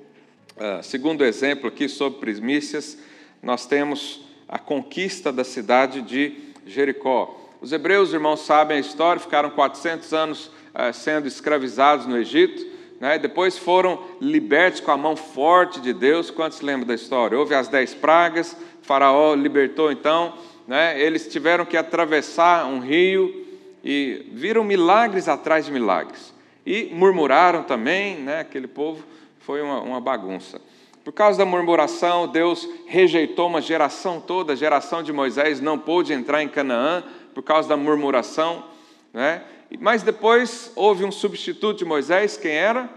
uh, 0.56 0.83
segundo 0.83 1.25
exemplo 1.25 1.66
aqui 1.66 1.88
sobre 1.88 2.21
primícias, 2.21 2.99
nós 3.42 3.64
temos 3.64 4.23
a 4.47 4.59
conquista 4.59 5.33
da 5.33 5.44
cidade 5.44 6.02
de 6.02 6.37
Jericó. 6.66 7.35
Os 7.62 7.73
hebreus, 7.73 8.12
irmãos, 8.12 8.40
sabem 8.40 8.76
a 8.76 8.80
história, 8.80 9.18
ficaram 9.18 9.49
400 9.49 10.12
anos 10.12 10.47
uh, 10.75 10.92
sendo 10.92 11.26
escravizados 11.26 12.04
no 12.04 12.18
Egito, 12.18 12.66
né? 13.00 13.18
depois 13.18 13.56
foram 13.56 13.99
libertos 14.21 14.80
com 14.80 14.90
a 14.90 14.97
mão 14.97 15.16
forte 15.16 15.80
de 15.80 15.94
Deus. 15.94 16.30
Quantos 16.30 16.61
lembram 16.61 16.87
da 16.87 16.94
história? 16.94 17.38
Houve 17.38 17.54
as 17.54 17.66
dez 17.66 17.94
pragas, 17.94 18.54
Faraó 18.83 19.35
libertou 19.35 19.90
então, 19.90 20.35
né? 20.68 21.00
eles 21.00 21.26
tiveram 21.28 21.64
que 21.64 21.78
atravessar 21.78 22.66
um 22.66 22.78
rio 22.78 23.47
e 23.83 24.26
viram 24.33 24.62
milagres 24.62 25.28
atrás 25.28 25.64
de 25.64 25.73
milagres. 25.73 26.34
E 26.66 26.90
murmuraram 26.92 27.62
também, 27.62 28.16
né? 28.16 28.40
aquele 28.40 28.66
povo 28.66 29.04
foi 29.40 29.61
uma, 29.61 29.80
uma 29.80 30.00
bagunça. 30.00 30.61
Por 31.04 31.12
causa 31.12 31.38
da 31.38 31.44
murmuração, 31.44 32.26
Deus 32.26 32.66
rejeitou 32.87 33.49
uma 33.49 33.61
geração 33.61 34.21
toda, 34.21 34.54
a 34.54 34.56
geração 34.56 35.02
de 35.02 35.12
Moisés 35.12 35.61
não 35.61 35.78
pôde 35.78 36.14
entrar 36.14 36.42
em 36.42 36.49
Canaã 36.49 37.04
por 37.35 37.42
causa 37.42 37.68
da 37.68 37.76
murmuração. 37.76 38.64
Né? 39.12 39.42
Mas 39.78 40.02
depois 40.02 40.73
houve 40.75 41.04
um 41.04 41.12
substituto 41.12 41.78
de 41.78 41.85
Moisés, 41.85 42.38
quem 42.38 42.52
era? 42.52 42.88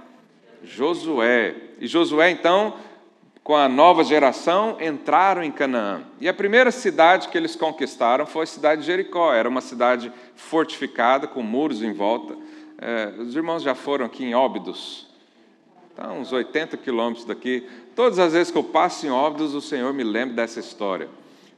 Josué. 0.63 1.55
E 1.79 1.87
Josué, 1.87 2.29
então, 2.31 2.75
com 3.43 3.55
a 3.55 3.67
nova 3.67 4.03
geração, 4.05 4.77
entraram 4.79 5.43
em 5.43 5.51
Canaã. 5.51 6.03
E 6.19 6.29
a 6.29 6.33
primeira 6.33 6.71
cidade 6.71 7.27
que 7.27 7.37
eles 7.37 7.57
conquistaram 7.57 8.25
foi 8.25 8.43
a 8.43 8.47
cidade 8.47 8.81
de 8.81 8.87
Jericó. 8.87 9.33
Era 9.33 9.49
uma 9.49 9.61
cidade 9.61 10.11
fortificada, 10.35 11.27
com 11.27 11.41
muros 11.43 11.83
em 11.83 11.91
volta. 11.91 12.35
É, 12.79 13.13
os 13.19 13.35
irmãos 13.35 13.63
já 13.63 13.73
foram 13.73 14.05
aqui 14.05 14.23
em 14.23 14.35
Óbidos, 14.35 15.07
está 15.89 16.11
uns 16.11 16.31
80 16.31 16.77
quilômetros 16.77 17.25
daqui. 17.25 17.67
Todas 17.95 18.19
as 18.19 18.33
vezes 18.33 18.51
que 18.51 18.57
eu 18.57 18.63
passo 18.63 19.07
em 19.07 19.09
Óbidos, 19.09 19.55
o 19.55 19.61
Senhor 19.61 19.91
me 19.93 20.03
lembra 20.03 20.35
dessa 20.35 20.59
história. 20.59 21.09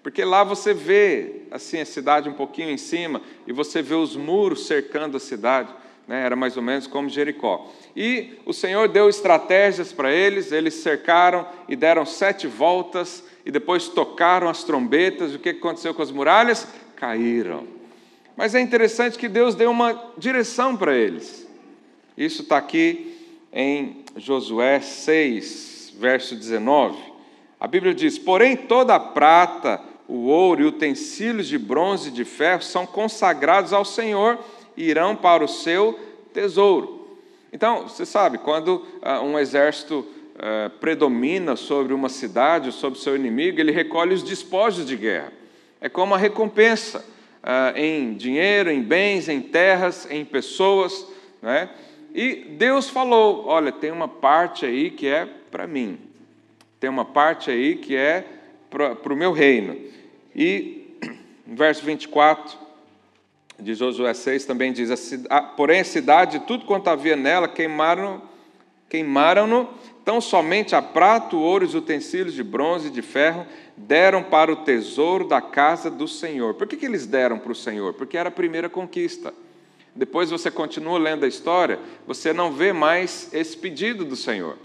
Porque 0.01 0.23
lá 0.23 0.45
você 0.45 0.73
vê 0.73 1.41
assim 1.51 1.81
a 1.81 1.85
cidade 1.85 2.29
um 2.29 2.33
pouquinho 2.33 2.69
em 2.69 2.77
cima 2.77 3.21
e 3.45 3.51
você 3.51 3.81
vê 3.81 3.95
os 3.95 4.15
muros 4.15 4.65
cercando 4.65 5.17
a 5.17 5.19
cidade. 5.19 5.73
Né? 6.07 6.23
Era 6.23 6.37
mais 6.37 6.55
ou 6.55 6.63
menos 6.63 6.87
como 6.87 7.09
Jericó. 7.09 7.69
E 7.93 8.39
o 8.45 8.53
Senhor 8.53 8.87
deu 8.87 9.09
estratégias 9.09 9.91
para 9.91 10.11
eles, 10.11 10.53
eles 10.53 10.75
cercaram 10.75 11.45
e 11.67 11.75
deram 11.75 12.05
sete 12.05 12.47
voltas 12.47 13.23
e 13.45 13.51
depois 13.51 13.89
tocaram 13.89 14.47
as 14.47 14.63
trombetas. 14.63 15.35
O 15.35 15.39
que 15.39 15.49
aconteceu 15.49 15.93
com 15.93 16.01
as 16.01 16.11
muralhas? 16.11 16.65
Caíram. 16.95 17.78
Mas 18.39 18.55
é 18.55 18.61
interessante 18.61 19.17
que 19.17 19.27
Deus 19.27 19.53
deu 19.53 19.69
uma 19.69 20.01
direção 20.17 20.77
para 20.77 20.95
eles. 20.95 21.45
Isso 22.17 22.43
está 22.43 22.55
aqui 22.55 23.13
em 23.51 24.05
Josué 24.15 24.79
6, 24.79 25.95
verso 25.99 26.37
19. 26.37 26.97
A 27.59 27.67
Bíblia 27.67 27.93
diz: 27.93 28.17
Porém, 28.17 28.55
toda 28.55 28.95
a 28.95 28.99
prata, 28.99 29.81
o 30.07 30.27
ouro 30.27 30.61
e 30.61 30.65
utensílios 30.65 31.49
de 31.49 31.57
bronze 31.57 32.07
e 32.07 32.11
de 32.13 32.23
ferro 32.23 32.61
são 32.61 32.85
consagrados 32.85 33.73
ao 33.73 33.83
Senhor 33.83 34.39
e 34.77 34.85
irão 34.85 35.17
para 35.17 35.43
o 35.43 35.47
seu 35.49 35.99
tesouro. 36.33 37.17
Então, 37.51 37.89
você 37.89 38.05
sabe, 38.05 38.37
quando 38.37 38.87
ah, 39.01 39.19
um 39.19 39.37
exército 39.37 40.07
ah, 40.37 40.71
predomina 40.79 41.57
sobre 41.57 41.93
uma 41.93 42.07
cidade, 42.07 42.71
sobre 42.71 42.99
seu 42.99 43.17
inimigo, 43.17 43.59
ele 43.59 43.73
recolhe 43.73 44.13
os 44.13 44.23
despojos 44.23 44.85
de 44.85 44.95
guerra. 44.95 45.33
É 45.81 45.89
como 45.89 46.15
a 46.15 46.17
recompensa 46.17 47.03
ah, 47.43 47.73
em 47.75 48.13
dinheiro, 48.13 48.69
em 48.69 48.81
bens, 48.81 49.29
em 49.29 49.41
terras, 49.41 50.09
em 50.09 50.25
pessoas. 50.25 51.07
Né? 51.41 51.69
E 52.13 52.35
Deus 52.57 52.89
falou: 52.89 53.45
olha, 53.45 53.71
tem 53.71 53.91
uma 53.91 54.07
parte 54.07 54.65
aí 54.65 54.91
que 54.91 55.07
é 55.07 55.25
para 55.25 55.65
mim, 55.65 55.99
tem 56.79 56.89
uma 56.89 57.05
parte 57.05 57.49
aí 57.49 57.75
que 57.75 57.95
é 57.95 58.25
para 58.69 59.13
o 59.13 59.15
meu 59.15 59.31
reino. 59.31 59.77
E 60.35 60.95
no 61.45 61.55
verso 61.55 61.83
24 61.83 62.57
de 63.59 63.73
Josué 63.73 64.13
6 64.13 64.45
também 64.45 64.71
diz: 64.71 65.17
Porém, 65.55 65.81
a 65.81 65.85
cidade, 65.85 66.39
tudo 66.41 66.65
quanto 66.65 66.89
havia 66.89 67.15
nela, 67.15 67.47
queimaram, 67.47 68.21
queimaram-no, 68.87 69.69
tão 70.09 70.19
somente 70.19 70.75
a 70.75 70.81
prata, 70.81 71.35
o 71.35 71.39
ouro 71.39 71.63
os 71.63 71.75
utensílios 71.75 72.33
de 72.33 72.41
bronze 72.41 72.87
e 72.87 72.89
de 72.89 72.99
ferro 72.99 73.45
deram 73.77 74.23
para 74.23 74.51
o 74.51 74.55
tesouro 74.55 75.27
da 75.27 75.39
casa 75.39 75.87
do 75.87 76.07
Senhor. 76.07 76.55
Por 76.55 76.65
que, 76.65 76.75
que 76.75 76.85
eles 76.87 77.05
deram 77.05 77.37
para 77.37 77.51
o 77.51 77.55
Senhor? 77.55 77.93
Porque 77.93 78.17
era 78.17 78.29
a 78.29 78.31
primeira 78.31 78.67
conquista. 78.67 79.31
Depois 79.93 80.31
você 80.31 80.49
continua 80.49 80.97
lendo 80.97 81.25
a 81.25 81.27
história, 81.27 81.77
você 82.07 82.33
não 82.33 82.51
vê 82.51 82.73
mais 82.73 83.29
esse 83.31 83.55
pedido 83.55 84.03
do 84.03 84.15
Senhor. 84.15 84.57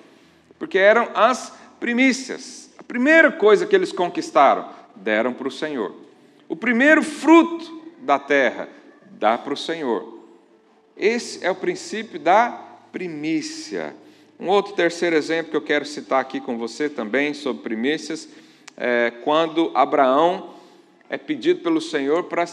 Porque 0.59 0.79
eram 0.79 1.11
as 1.15 1.53
primícias. 1.79 2.71
A 2.79 2.83
primeira 2.83 3.31
coisa 3.31 3.67
que 3.67 3.77
eles 3.77 3.93
conquistaram, 3.93 4.67
deram 4.97 5.35
para 5.35 5.49
o 5.49 5.53
Senhor. 5.53 5.95
O 6.49 6.57
primeiro 6.57 7.03
fruto 7.03 7.93
da 7.99 8.19
terra, 8.19 8.67
dá 9.11 9.37
para 9.37 9.53
o 9.53 9.59
Senhor. 9.59 10.21
Esse 10.97 11.45
é 11.45 11.51
o 11.51 11.55
princípio 11.55 12.19
da 12.19 12.49
primícia. 12.91 13.95
Um 14.39 14.49
outro 14.49 14.75
terceiro 14.75 15.15
exemplo 15.15 15.53
que 15.53 15.57
eu 15.57 15.63
quero 15.63 15.85
citar 15.85 16.21
aqui 16.21 16.41
com 16.41 16.59
você 16.59 16.89
também 16.89 17.33
sobre 17.33 17.63
primícias 17.63 18.29
é, 18.77 19.13
quando 19.23 19.71
Abraão 19.75 20.55
é 21.09 21.17
pedido 21.17 21.61
pelo 21.61 21.81
Senhor 21.81 22.25
para 22.25 22.45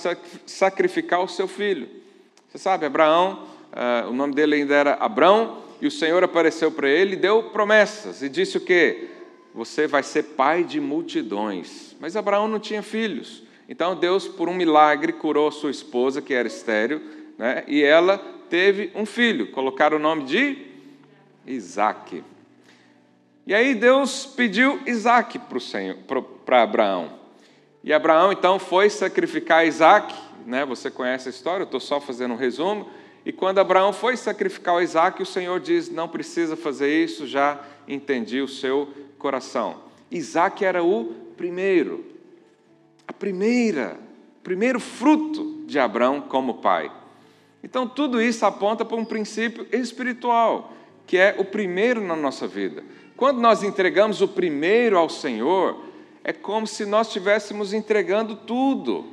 sacrificar 0.46 1.22
o 1.24 1.28
seu 1.28 1.48
filho. 1.48 1.90
Você 2.50 2.60
sabe, 2.60 2.86
Abraão, 2.86 3.48
é, 3.72 4.06
o 4.08 4.14
nome 4.14 4.36
dele 4.36 4.56
ainda 4.56 4.76
era 4.76 4.94
Abraão, 4.96 5.64
e 5.82 5.88
o 5.88 5.92
Senhor 5.92 6.24
apareceu 6.24 6.72
para 6.72 6.88
ele 6.88 7.14
e 7.14 7.20
deu 7.20 7.44
promessas, 7.44 8.22
e 8.22 8.30
disse 8.30 8.58
o 8.58 8.62
quê? 8.62 9.08
Você 9.54 9.88
vai 9.88 10.04
ser 10.04 10.24
pai 10.24 10.64
de 10.64 10.80
multidões. 10.80 11.96
Mas 12.00 12.16
Abraão 12.16 12.48
não 12.48 12.60
tinha 12.60 12.84
filhos. 12.84 13.44
Então 13.68 13.96
Deus, 13.96 14.28
por 14.28 14.48
um 14.48 14.54
milagre, 14.54 15.14
curou 15.14 15.52
sua 15.52 15.72
esposa, 15.72 16.22
que 16.22 16.34
era 16.34 16.48
estéril, 16.48 17.02
né? 17.38 17.64
e 17.68 17.82
ela 17.82 18.18
teve 18.50 18.92
um 18.94 19.06
filho. 19.06 19.52
Colocaram 19.52 19.98
o 19.98 20.00
nome 20.00 20.26
de 20.26 20.71
Isaac. 21.52 22.24
E 23.46 23.54
aí 23.54 23.76
Deus 23.76 24.26
pediu 24.26 24.82
Isaac 24.86 25.40
para 26.46 26.64
Abraão. 26.64 27.20
E 27.84 27.92
Abraão 27.92 28.32
então 28.32 28.60
foi 28.60 28.90
sacrificar 28.90 29.66
Isaac, 29.66 30.14
né? 30.46 30.66
você 30.66 30.92
conhece 30.92 31.28
a 31.28 31.32
história, 31.32 31.64
eu 31.64 31.66
estou 31.66 31.80
só 31.80 32.00
fazendo 32.00 32.34
um 32.34 32.38
resumo. 32.38 32.88
E 33.26 33.32
quando 33.32 33.60
Abraão 33.60 33.94
foi 33.94 34.18
sacrificar 34.18 34.82
Isaac, 34.82 35.22
o 35.22 35.26
Senhor 35.26 35.60
diz: 35.60 35.90
Não 35.90 36.08
precisa 36.08 36.56
fazer 36.56 37.04
isso, 37.04 37.28
já 37.28 37.60
entendi 37.88 38.42
o 38.42 38.48
seu 38.48 38.90
coração. 39.18 39.82
Isaac 40.10 40.64
era 40.66 40.84
o 40.84 41.14
primeiro, 41.38 42.06
a 43.08 43.14
primeira, 43.14 43.98
primeiro 44.44 44.80
fruto 44.80 45.64
de 45.66 45.80
Abraão 45.80 46.22
como 46.22 46.56
pai. 46.56 46.92
Então 47.64 47.88
tudo 47.88 48.22
isso 48.22 48.46
aponta 48.46 48.84
para 48.84 48.98
um 48.98 49.06
princípio 49.06 49.68
espiritual, 49.72 50.74
que 51.12 51.18
é 51.18 51.36
o 51.38 51.44
primeiro 51.44 52.00
na 52.00 52.16
nossa 52.16 52.48
vida. 52.48 52.86
Quando 53.18 53.42
nós 53.42 53.64
entregamos 53.64 54.22
o 54.22 54.30
primeiro 54.30 54.98
ao 54.98 55.10
Senhor, 55.10 55.84
é 56.24 56.32
como 56.32 56.66
se 56.66 56.86
nós 56.86 57.08
estivéssemos 57.08 57.74
entregando 57.74 58.34
tudo. 58.34 59.12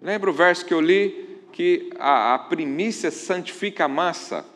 Lembra 0.00 0.30
o 0.30 0.32
verso 0.32 0.64
que 0.64 0.72
eu 0.72 0.80
li? 0.80 1.42
Que 1.52 1.90
a, 1.98 2.32
a 2.32 2.38
primícia 2.38 3.10
santifica 3.10 3.84
a 3.84 3.88
massa. 3.88 4.46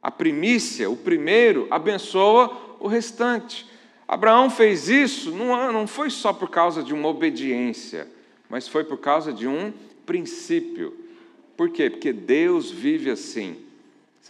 A 0.00 0.10
primícia, 0.10 0.88
o 0.88 0.96
primeiro, 0.96 1.66
abençoa 1.70 2.78
o 2.80 2.88
restante. 2.88 3.68
Abraão 4.08 4.48
fez 4.48 4.88
isso, 4.88 5.30
não, 5.30 5.70
não 5.70 5.86
foi 5.86 6.08
só 6.08 6.32
por 6.32 6.48
causa 6.48 6.82
de 6.82 6.94
uma 6.94 7.08
obediência, 7.08 8.08
mas 8.48 8.66
foi 8.66 8.82
por 8.82 8.96
causa 8.96 9.30
de 9.30 9.46
um 9.46 9.74
princípio. 10.06 10.96
Por 11.54 11.68
quê? 11.68 11.90
Porque 11.90 12.14
Deus 12.14 12.70
vive 12.70 13.10
assim. 13.10 13.68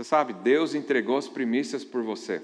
Você 0.00 0.04
sabe, 0.04 0.32
Deus 0.32 0.74
entregou 0.74 1.18
as 1.18 1.28
primícias 1.28 1.84
por 1.84 2.02
você. 2.02 2.40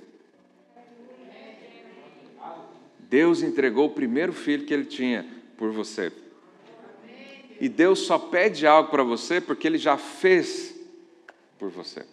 Deus 2.99 3.43
entregou 3.43 3.87
o 3.87 3.95
primeiro 3.95 4.35
filho 4.35 4.67
que 4.67 4.75
ele 4.75 4.85
tinha 4.85 5.27
por 5.57 5.73
você. 5.73 6.13
E 7.59 7.67
Deus 7.67 8.01
só 8.01 8.19
pede 8.19 8.67
algo 8.67 8.91
para 8.91 9.03
você 9.03 9.41
porque 9.41 9.67
ele 9.67 9.79
já 9.79 9.97
fez 9.97 10.79
por 11.59 11.71
você. 11.71 12.05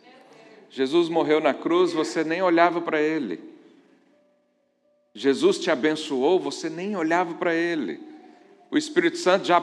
Jesus 0.69 1.09
morreu 1.09 1.41
na 1.41 1.53
cruz, 1.53 1.91
você 1.91 2.23
nem 2.23 2.41
olhava 2.41 2.79
para 2.79 3.01
ele. 3.01 3.41
Jesus 5.13 5.59
te 5.59 5.69
abençoou, 5.69 6.39
você 6.39 6.69
nem 6.69 6.95
olhava 6.95 7.33
para 7.33 7.53
ele. 7.53 7.99
O 8.71 8.77
Espírito 8.77 9.17
Santo 9.17 9.45
já, 9.45 9.61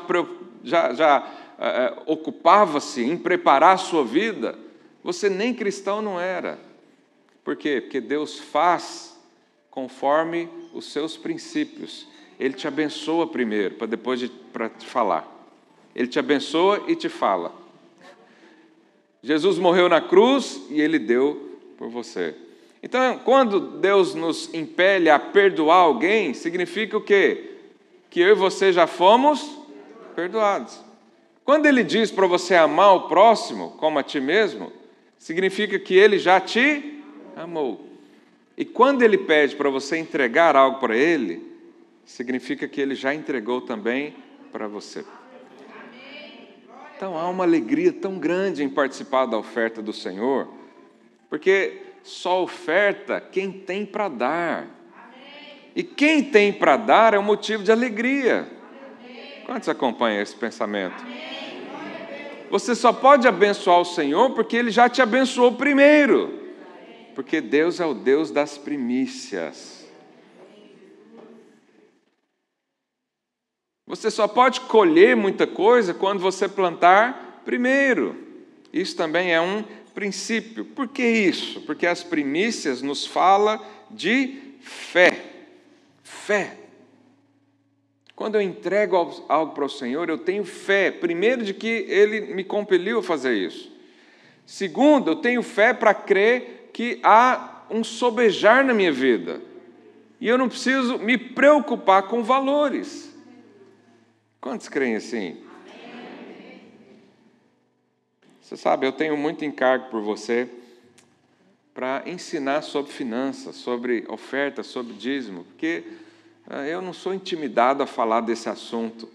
já, 0.62 0.92
já 0.92 1.20
uh, 1.56 2.12
ocupava-se 2.12 3.02
em 3.02 3.16
preparar 3.16 3.76
a 3.76 3.78
sua 3.78 4.04
vida, 4.04 4.58
você 5.02 5.28
nem 5.28 5.54
cristão 5.54 6.02
não 6.02 6.20
era. 6.20 6.58
Por 7.42 7.56
quê? 7.56 7.80
Porque 7.80 8.00
Deus 8.00 8.38
faz 8.38 9.18
conforme 9.70 10.48
os 10.74 10.92
seus 10.92 11.16
princípios. 11.16 12.06
Ele 12.38 12.54
te 12.54 12.66
abençoa 12.68 13.26
primeiro, 13.26 13.76
para 13.76 13.86
depois 13.86 14.30
para 14.52 14.68
te 14.68 14.86
falar. 14.86 15.26
Ele 15.94 16.08
te 16.08 16.18
abençoa 16.18 16.84
e 16.88 16.94
te 16.94 17.08
fala. 17.08 17.52
Jesus 19.22 19.58
morreu 19.58 19.88
na 19.88 20.00
cruz 20.00 20.62
e 20.70 20.80
ele 20.80 20.98
deu 20.98 21.58
por 21.76 21.88
você. 21.88 22.34
Então, 22.82 23.18
quando 23.18 23.60
Deus 23.78 24.14
nos 24.14 24.52
impele 24.54 25.10
a 25.10 25.18
perdoar 25.18 25.76
alguém, 25.76 26.32
significa 26.32 26.96
o 26.96 27.00
quê? 27.00 27.56
Que 28.08 28.20
eu 28.20 28.28
e 28.28 28.34
você 28.34 28.72
já 28.72 28.86
fomos 28.86 29.58
perdoados. 30.14 30.80
Quando 31.44 31.66
ele 31.66 31.82
diz 31.82 32.10
para 32.10 32.26
você 32.26 32.54
amar 32.54 32.94
o 32.94 33.08
próximo 33.08 33.72
como 33.72 33.98
a 33.98 34.02
ti 34.02 34.20
mesmo, 34.20 34.72
significa 35.20 35.78
que 35.78 35.94
ele 35.94 36.18
já 36.18 36.40
te 36.40 36.98
amou. 37.36 37.86
E 38.56 38.64
quando 38.64 39.02
ele 39.02 39.18
pede 39.18 39.54
para 39.54 39.68
você 39.68 39.98
entregar 39.98 40.56
algo 40.56 40.80
para 40.80 40.96
ele, 40.96 41.46
significa 42.04 42.66
que 42.66 42.80
ele 42.80 42.94
já 42.94 43.14
entregou 43.14 43.60
também 43.60 44.16
para 44.50 44.66
você. 44.66 45.04
Então 46.96 47.16
há 47.16 47.28
uma 47.28 47.44
alegria 47.44 47.92
tão 47.92 48.18
grande 48.18 48.64
em 48.64 48.68
participar 48.68 49.26
da 49.26 49.38
oferta 49.38 49.80
do 49.80 49.92
Senhor, 49.92 50.48
porque 51.28 51.82
só 52.02 52.42
oferta 52.42 53.20
quem 53.20 53.52
tem 53.52 53.86
para 53.86 54.08
dar. 54.08 54.68
E 55.76 55.82
quem 55.82 56.24
tem 56.24 56.52
para 56.52 56.76
dar 56.76 57.14
é 57.14 57.18
um 57.18 57.22
motivo 57.22 57.62
de 57.62 57.70
alegria. 57.70 58.48
Quantos 59.46 59.68
acompanham 59.68 60.22
esse 60.22 60.34
pensamento? 60.34 61.04
Você 62.50 62.74
só 62.74 62.92
pode 62.92 63.28
abençoar 63.28 63.80
o 63.80 63.84
Senhor 63.84 64.30
porque 64.30 64.56
Ele 64.56 64.70
já 64.70 64.88
te 64.88 65.00
abençoou 65.00 65.52
primeiro. 65.52 66.38
Porque 67.14 67.40
Deus 67.40 67.80
é 67.80 67.86
o 67.86 67.94
Deus 67.94 68.30
das 68.30 68.58
primícias. 68.58 69.88
Você 73.86 74.10
só 74.10 74.28
pode 74.28 74.60
colher 74.62 75.16
muita 75.16 75.46
coisa 75.46 75.94
quando 75.94 76.20
você 76.20 76.48
plantar 76.48 77.42
primeiro. 77.44 78.16
Isso 78.72 78.96
também 78.96 79.32
é 79.32 79.40
um 79.40 79.64
princípio. 79.94 80.64
Por 80.64 80.88
que 80.88 81.02
isso? 81.04 81.60
Porque 81.62 81.86
as 81.86 82.02
primícias 82.02 82.82
nos 82.82 83.04
fala 83.04 83.60
de 83.90 84.38
fé. 84.60 85.24
Fé. 86.02 86.59
Quando 88.20 88.34
eu 88.34 88.42
entrego 88.42 89.24
algo 89.30 89.54
para 89.54 89.64
o 89.64 89.68
Senhor, 89.70 90.10
eu 90.10 90.18
tenho 90.18 90.44
fé, 90.44 90.90
primeiro, 90.90 91.42
de 91.42 91.54
que 91.54 91.86
Ele 91.88 92.34
me 92.34 92.44
compeliu 92.44 92.98
a 92.98 93.02
fazer 93.02 93.34
isso. 93.34 93.72
Segundo, 94.44 95.12
eu 95.12 95.16
tenho 95.16 95.42
fé 95.42 95.72
para 95.72 95.94
crer 95.94 96.68
que 96.70 97.00
há 97.02 97.64
um 97.70 97.82
sobejar 97.82 98.62
na 98.62 98.74
minha 98.74 98.92
vida. 98.92 99.40
E 100.20 100.28
eu 100.28 100.36
não 100.36 100.50
preciso 100.50 100.98
me 100.98 101.16
preocupar 101.16 102.08
com 102.08 102.22
valores. 102.22 103.10
Quantos 104.38 104.68
creem 104.68 104.96
assim? 104.96 105.38
Você 108.42 108.54
sabe, 108.54 108.86
eu 108.86 108.92
tenho 108.92 109.16
muito 109.16 109.46
encargo 109.46 109.88
por 109.88 110.02
você 110.02 110.46
para 111.72 112.02
ensinar 112.04 112.60
sobre 112.60 112.92
finanças, 112.92 113.56
sobre 113.56 114.04
oferta, 114.10 114.62
sobre 114.62 114.92
dízimo, 114.92 115.44
porque 115.44 115.84
eu 116.68 116.82
não 116.82 116.92
sou 116.92 117.14
intimidado 117.14 117.82
a 117.82 117.86
falar 117.86 118.22
desse 118.22 118.48
assunto, 118.48 119.08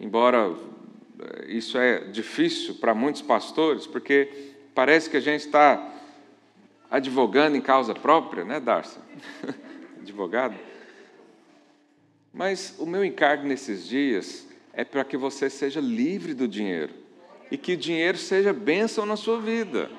embora 0.00 0.52
eh, 1.20 1.44
isso 1.48 1.78
é 1.78 1.98
difícil 2.10 2.74
para 2.74 2.94
muitos 2.94 3.22
pastores, 3.22 3.86
porque 3.86 4.52
parece 4.74 5.08
que 5.08 5.16
a 5.16 5.20
gente 5.20 5.46
está 5.46 5.90
advogando 6.90 7.56
em 7.56 7.60
causa 7.60 7.94
própria, 7.94 8.44
né, 8.44 8.58
Darcy? 8.58 8.98
Advogado. 10.02 10.56
Mas 12.32 12.74
o 12.78 12.86
meu 12.86 13.04
encargo 13.04 13.46
nesses 13.46 13.86
dias 13.86 14.48
é 14.72 14.84
para 14.84 15.04
que 15.04 15.16
você 15.16 15.48
seja 15.48 15.80
livre 15.80 16.34
do 16.34 16.48
dinheiro 16.48 16.94
e 17.50 17.56
que 17.56 17.74
o 17.74 17.76
dinheiro 17.76 18.18
seja 18.18 18.52
bênção 18.52 19.06
na 19.06 19.16
sua 19.16 19.40
vida. 19.40 19.90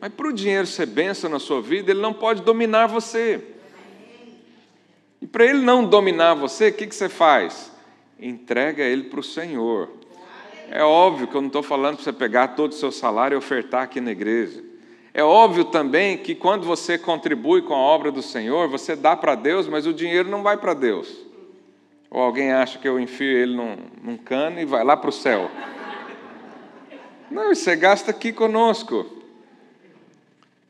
Mas 0.00 0.12
para 0.14 0.28
o 0.28 0.32
dinheiro 0.32 0.66
ser 0.66 0.86
bênção 0.86 1.28
na 1.28 1.40
sua 1.40 1.60
vida, 1.60 1.90
ele 1.90 2.00
não 2.00 2.14
pode 2.14 2.42
dominar 2.42 2.86
você. 2.86 3.57
E 5.28 5.30
para 5.30 5.44
ele 5.44 5.60
não 5.60 5.84
dominar 5.84 6.32
você, 6.32 6.68
o 6.68 6.72
que, 6.72 6.86
que 6.86 6.94
você 6.94 7.06
faz? 7.06 7.70
Entrega 8.18 8.82
ele 8.82 9.04
para 9.04 9.20
o 9.20 9.22
Senhor. 9.22 9.90
É 10.70 10.82
óbvio 10.82 11.26
que 11.26 11.34
eu 11.34 11.42
não 11.42 11.48
estou 11.48 11.62
falando 11.62 11.96
para 11.96 12.04
você 12.04 12.14
pegar 12.14 12.48
todo 12.48 12.72
o 12.72 12.74
seu 12.74 12.90
salário 12.90 13.34
e 13.34 13.36
ofertar 13.36 13.82
aqui 13.82 14.00
na 14.00 14.10
igreja. 14.10 14.64
É 15.12 15.22
óbvio 15.22 15.66
também 15.66 16.16
que 16.16 16.34
quando 16.34 16.64
você 16.64 16.96
contribui 16.96 17.60
com 17.60 17.74
a 17.74 17.78
obra 17.78 18.10
do 18.10 18.22
Senhor, 18.22 18.70
você 18.70 18.96
dá 18.96 19.14
para 19.14 19.34
Deus, 19.34 19.68
mas 19.68 19.86
o 19.86 19.92
dinheiro 19.92 20.30
não 20.30 20.42
vai 20.42 20.56
para 20.56 20.72
Deus. 20.72 21.14
Ou 22.10 22.22
alguém 22.22 22.50
acha 22.50 22.78
que 22.78 22.88
eu 22.88 22.98
enfio 22.98 23.36
ele 23.36 23.54
num, 23.54 23.76
num 24.02 24.16
cano 24.16 24.58
e 24.58 24.64
vai 24.64 24.82
lá 24.82 24.96
para 24.96 25.10
o 25.10 25.12
céu. 25.12 25.50
Não, 27.30 27.54
você 27.54 27.76
gasta 27.76 28.10
aqui 28.10 28.32
conosco. 28.32 29.04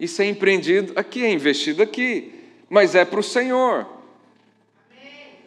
Isso 0.00 0.20
é 0.20 0.24
empreendido 0.24 0.94
aqui, 0.96 1.24
é 1.24 1.30
investido 1.30 1.80
aqui, 1.80 2.34
mas 2.68 2.96
é 2.96 3.04
para 3.04 3.20
o 3.20 3.22
Senhor. 3.22 3.97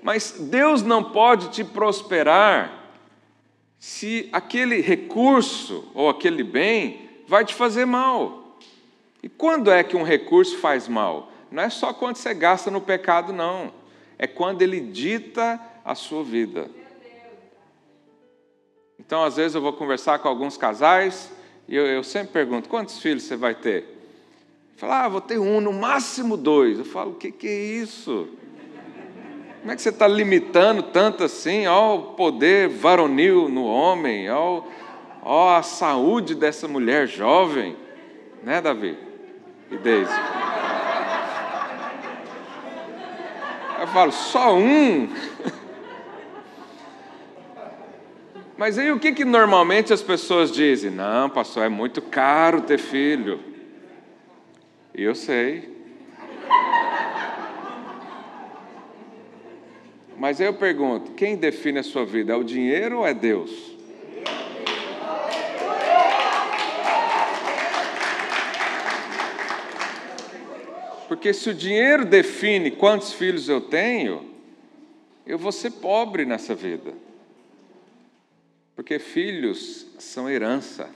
Mas 0.02 0.36
Deus 0.40 0.82
não 0.82 1.04
pode 1.04 1.50
te 1.50 1.64
prosperar 1.64 2.82
se 3.78 4.30
aquele 4.32 4.82
recurso 4.82 5.90
ou 5.94 6.10
aquele 6.10 6.44
bem 6.44 7.10
vai 7.28 7.46
te 7.46 7.54
fazer 7.54 7.86
mal. 7.86 8.58
E 9.24 9.30
quando 9.30 9.72
é 9.72 9.84
que 9.84 9.96
um 9.96 10.04
recurso 10.04 10.58
faz 10.58 10.88
mal? 10.88 11.32
Não 11.52 11.64
é 11.64 11.70
só 11.70 11.94
quando 11.94 12.16
você 12.16 12.34
gasta 12.34 12.72
no 12.72 12.82
pecado, 12.82 13.32
não. 13.32 13.72
É 14.18 14.26
quando 14.26 14.62
ele 14.62 14.80
dita 14.80 15.60
a 15.84 15.96
sua 15.96 16.24
vida. 16.24 16.70
Então, 19.00 19.24
às 19.24 19.36
vezes, 19.36 19.56
eu 19.56 19.62
vou 19.62 19.74
conversar 19.74 20.20
com 20.20 20.28
alguns 20.28 20.58
casais 20.58 21.32
e 21.68 21.76
eu, 21.76 21.86
eu 21.86 22.04
sempre 22.04 22.32
pergunto: 22.32 22.70
quantos 22.70 23.00
filhos 23.00 23.24
você 23.24 23.36
vai 23.36 23.54
ter? 23.56 23.86
Fala, 24.78 25.06
ah, 25.06 25.10
vou 25.10 25.22
ter 25.22 25.38
um, 25.38 25.60
no 25.60 25.74
máximo 25.74 26.38
dois. 26.38 26.80
Eu 26.80 26.86
falo: 26.86 27.12
o 27.12 27.16
que, 27.16 27.32
que 27.32 27.48
é 27.48 27.60
isso? 27.60 28.30
Como 29.62 29.71
é 29.71 29.76
que 29.76 29.82
você 29.84 29.89
está 29.89 30.08
limitando 30.08 30.82
tanto 30.82 31.24
assim 31.24 31.67
ao 31.67 32.15
poder 32.15 32.67
varonil 32.67 33.47
no 33.47 33.63
homem, 33.63 34.28
ao, 34.28 34.67
ao 35.21 35.50
a 35.50 35.62
saúde 35.62 36.34
dessa 36.34 36.67
mulher 36.67 37.08
jovem? 37.08 37.78
Né, 38.41 38.60
Davi? 38.60 38.97
E 39.69 39.78
Deise? 39.78 40.12
Eu 43.80 43.88
falo, 43.88 44.12
só 44.12 44.58
um? 44.58 45.08
Mas 48.58 48.80
aí 48.80 48.91
o 48.91 49.00
que, 49.00 49.12
que 49.12 49.26
normalmente 49.26 49.93
as 49.93 50.02
pessoas 50.02 50.52
dizem? 50.52 50.89
Não, 50.89 51.30
pastor, 51.30 51.63
é 51.63 51.69
muito 51.69 52.02
caro 52.02 52.62
ter 52.62 52.80
filho. 52.80 53.39
Eu 54.93 55.13
sei. 55.13 55.70
Mas 60.32 60.39
aí 60.39 60.48
eu 60.48 60.54
pergunto: 60.54 61.12
quem 61.12 61.36
define 61.36 61.80
a 61.80 61.84
sua 61.84 62.06
vida? 62.06 62.32
É 62.32 62.36
o 62.38 62.41
dinheiro 62.41 63.00
ou 63.00 63.06
é 63.06 63.13
Deus? 63.13 63.52
Porque 71.10 71.34
se 71.34 71.50
o 71.50 71.54
dinheiro 71.54 72.06
define 72.06 72.72
quantos 72.72 73.12
filhos 73.12 73.50
eu 73.50 73.60
tenho, 73.60 74.34
eu 75.28 75.38
vou 75.38 75.52
ser 75.52 75.72
pobre 75.72 76.24
nessa 76.24 76.56
vida. 76.56 76.94
Porque 78.74 79.00
filhos 79.00 79.86
são 80.00 80.30
herança. 80.30 80.89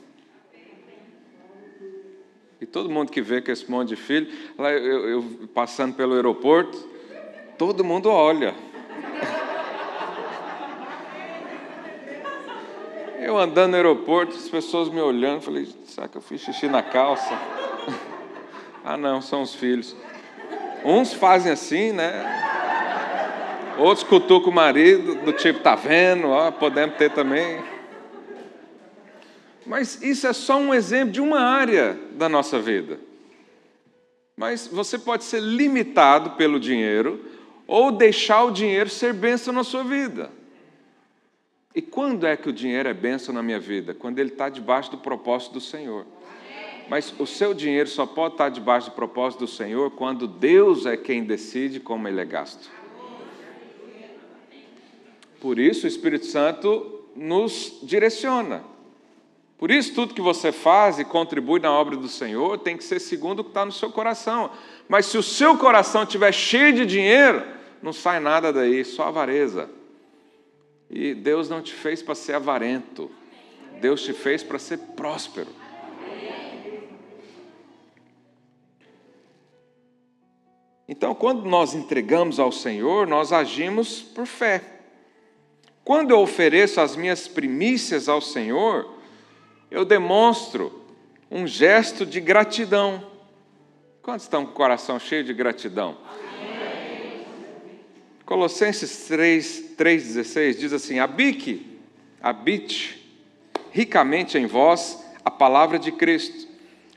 E 2.62 2.66
todo 2.66 2.90
mundo 2.90 3.12
que 3.12 3.22
vê 3.22 3.42
com 3.42 3.52
esse 3.52 3.70
monte 3.70 3.90
de 3.90 3.96
filho, 3.98 4.32
lá 4.58 4.72
eu, 4.72 5.10
eu 5.10 5.50
passando 5.54 5.94
pelo 5.94 6.14
aeroporto, 6.14 6.88
todo 7.58 7.84
mundo 7.84 8.08
olha. 8.08 8.56
Eu 13.20 13.38
andando 13.38 13.72
no 13.72 13.78
aeroporto, 13.78 14.36
as 14.36 14.48
pessoas 14.48 14.88
me 14.90 15.02
olhando, 15.02 15.42
falei, 15.42 15.68
será 15.86 16.08
que 16.08 16.16
eu 16.16 16.22
fiz 16.22 16.42
xixi 16.42 16.68
na 16.68 16.84
calça? 16.84 17.34
ah, 18.86 18.96
não, 18.96 19.22
são 19.22 19.42
os 19.42 19.56
filhos. 19.56 19.96
Uns 20.84 21.12
fazem 21.14 21.52
assim, 21.52 21.92
né? 21.92 22.44
Outros 23.78 24.08
cutucam 24.08 24.52
o 24.52 24.54
marido, 24.54 25.16
do 25.16 25.34
tipo, 25.34 25.60
tá 25.60 25.76
vendo? 25.76 26.30
Ó, 26.30 26.52
podemos 26.52 26.96
ter 26.98 27.12
também. 27.12 27.62
Mas 29.66 30.02
isso 30.02 30.28
é 30.28 30.34
só 30.34 30.58
um 30.58 30.74
exemplo 30.74 31.12
de 31.12 31.20
uma 31.20 31.40
área 31.40 31.98
da 32.12 32.30
nossa 32.30 32.60
vida. 32.60 33.00
Mas 34.38 34.68
você 34.68 35.00
pode 35.00 35.24
ser 35.24 35.42
limitado 35.42 36.32
pelo 36.32 36.60
dinheiro, 36.60 37.26
ou 37.68 37.92
deixar 37.92 38.44
o 38.44 38.52
dinheiro 38.52 38.90
ser 38.90 39.14
bênção 39.14 39.54
na 39.54 39.64
sua 39.64 39.84
vida. 39.84 40.32
E 41.74 41.82
quando 41.82 42.26
é 42.26 42.38
que 42.38 42.50
o 42.50 42.54
dinheiro 42.54 42.88
é 42.88 42.94
bênção 42.94 43.34
na 43.34 43.44
minha 43.44 43.60
vida? 43.60 43.94
Quando 43.94 44.20
ele 44.20 44.30
está 44.30 44.48
debaixo 44.48 44.92
do 44.92 44.98
propósito 44.98 45.54
do 45.54 45.62
Senhor. 45.62 46.06
Mas 46.88 47.14
o 47.20 47.26
seu 47.26 47.54
dinheiro 47.54 47.90
só 47.90 48.06
pode 48.06 48.36
estar 48.36 48.50
debaixo 48.50 48.90
do 48.90 48.96
propósito 48.96 49.42
do 49.42 49.48
Senhor 49.48 49.92
quando 49.92 50.28
Deus 50.28 50.86
é 50.86 50.96
quem 50.96 51.24
decide 51.24 51.80
como 51.80 52.08
ele 52.08 52.22
é 52.22 52.26
gasto. 52.26 52.70
Por 55.42 55.60
isso 55.60 55.86
o 55.86 55.90
Espírito 55.90 56.28
Santo 56.28 57.04
nos 57.16 57.80
direciona. 57.84 58.64
Por 59.58 59.72
isso, 59.72 59.94
tudo 59.94 60.14
que 60.14 60.22
você 60.22 60.52
faz 60.52 61.00
e 61.00 61.06
contribui 61.06 61.60
na 61.60 61.72
obra 61.72 61.96
do 61.96 62.10
Senhor 62.10 62.58
tem 62.58 62.76
que 62.76 62.84
ser 62.84 63.00
segundo 63.00 63.40
o 63.40 63.44
que 63.44 63.52
está 63.52 63.66
no 63.66 63.72
seu 63.72 63.90
coração. 63.90 64.52
Mas 64.88 65.06
se 65.06 65.18
o 65.18 65.24
seu 65.24 65.58
coração 65.58 66.04
estiver 66.04 66.34
cheio 66.34 66.74
de 66.74 66.86
dinheiro, 66.86 67.42
não 67.82 67.94
sai 67.94 68.20
nada 68.20 68.52
daí, 68.52 68.84
só 68.84 69.08
avareza. 69.08 69.70
E 70.90 71.14
Deus 71.14 71.50
não 71.50 71.62
te 71.62 71.74
fez 71.74 72.02
para 72.02 72.16
ser 72.16 72.34
avarento, 72.34 73.12
Deus 73.82 74.04
te 74.04 74.14
fez 74.14 74.44
para 74.44 74.60
ser 74.60 74.78
próspero. 74.96 75.50
Então, 80.88 81.16
quando 81.16 81.46
nós 81.46 81.74
entregamos 81.74 82.40
ao 82.40 82.52
Senhor, 82.52 83.08
nós 83.08 83.32
agimos 83.34 84.02
por 84.02 84.28
fé. 84.28 84.64
Quando 85.84 86.12
eu 86.12 86.20
ofereço 86.20 86.80
as 86.80 86.96
minhas 86.96 87.28
primícias 87.28 88.08
ao 88.08 88.22
Senhor, 88.22 88.90
eu 89.70 89.84
demonstro 89.84 90.84
um 91.30 91.48
gesto 91.48 92.06
de 92.06 92.20
gratidão. 92.20 93.04
Quantos 94.02 94.24
estão 94.24 94.46
com 94.46 94.52
o 94.52 94.56
coração 94.56 95.00
cheio 95.00 95.24
de 95.24 95.34
gratidão? 95.34 95.98
Colossenses 98.26 99.06
3, 99.08 99.76
3,16 99.78 100.58
diz 100.58 100.74
assim: 100.74 101.00
Habite, 101.00 101.66
habite 102.22 103.06
ricamente 103.72 104.38
em 104.38 104.48
vós 104.48 105.06
a 105.24 105.30
palavra 105.30 105.78
de 105.78 105.92
Cristo, 105.92 106.48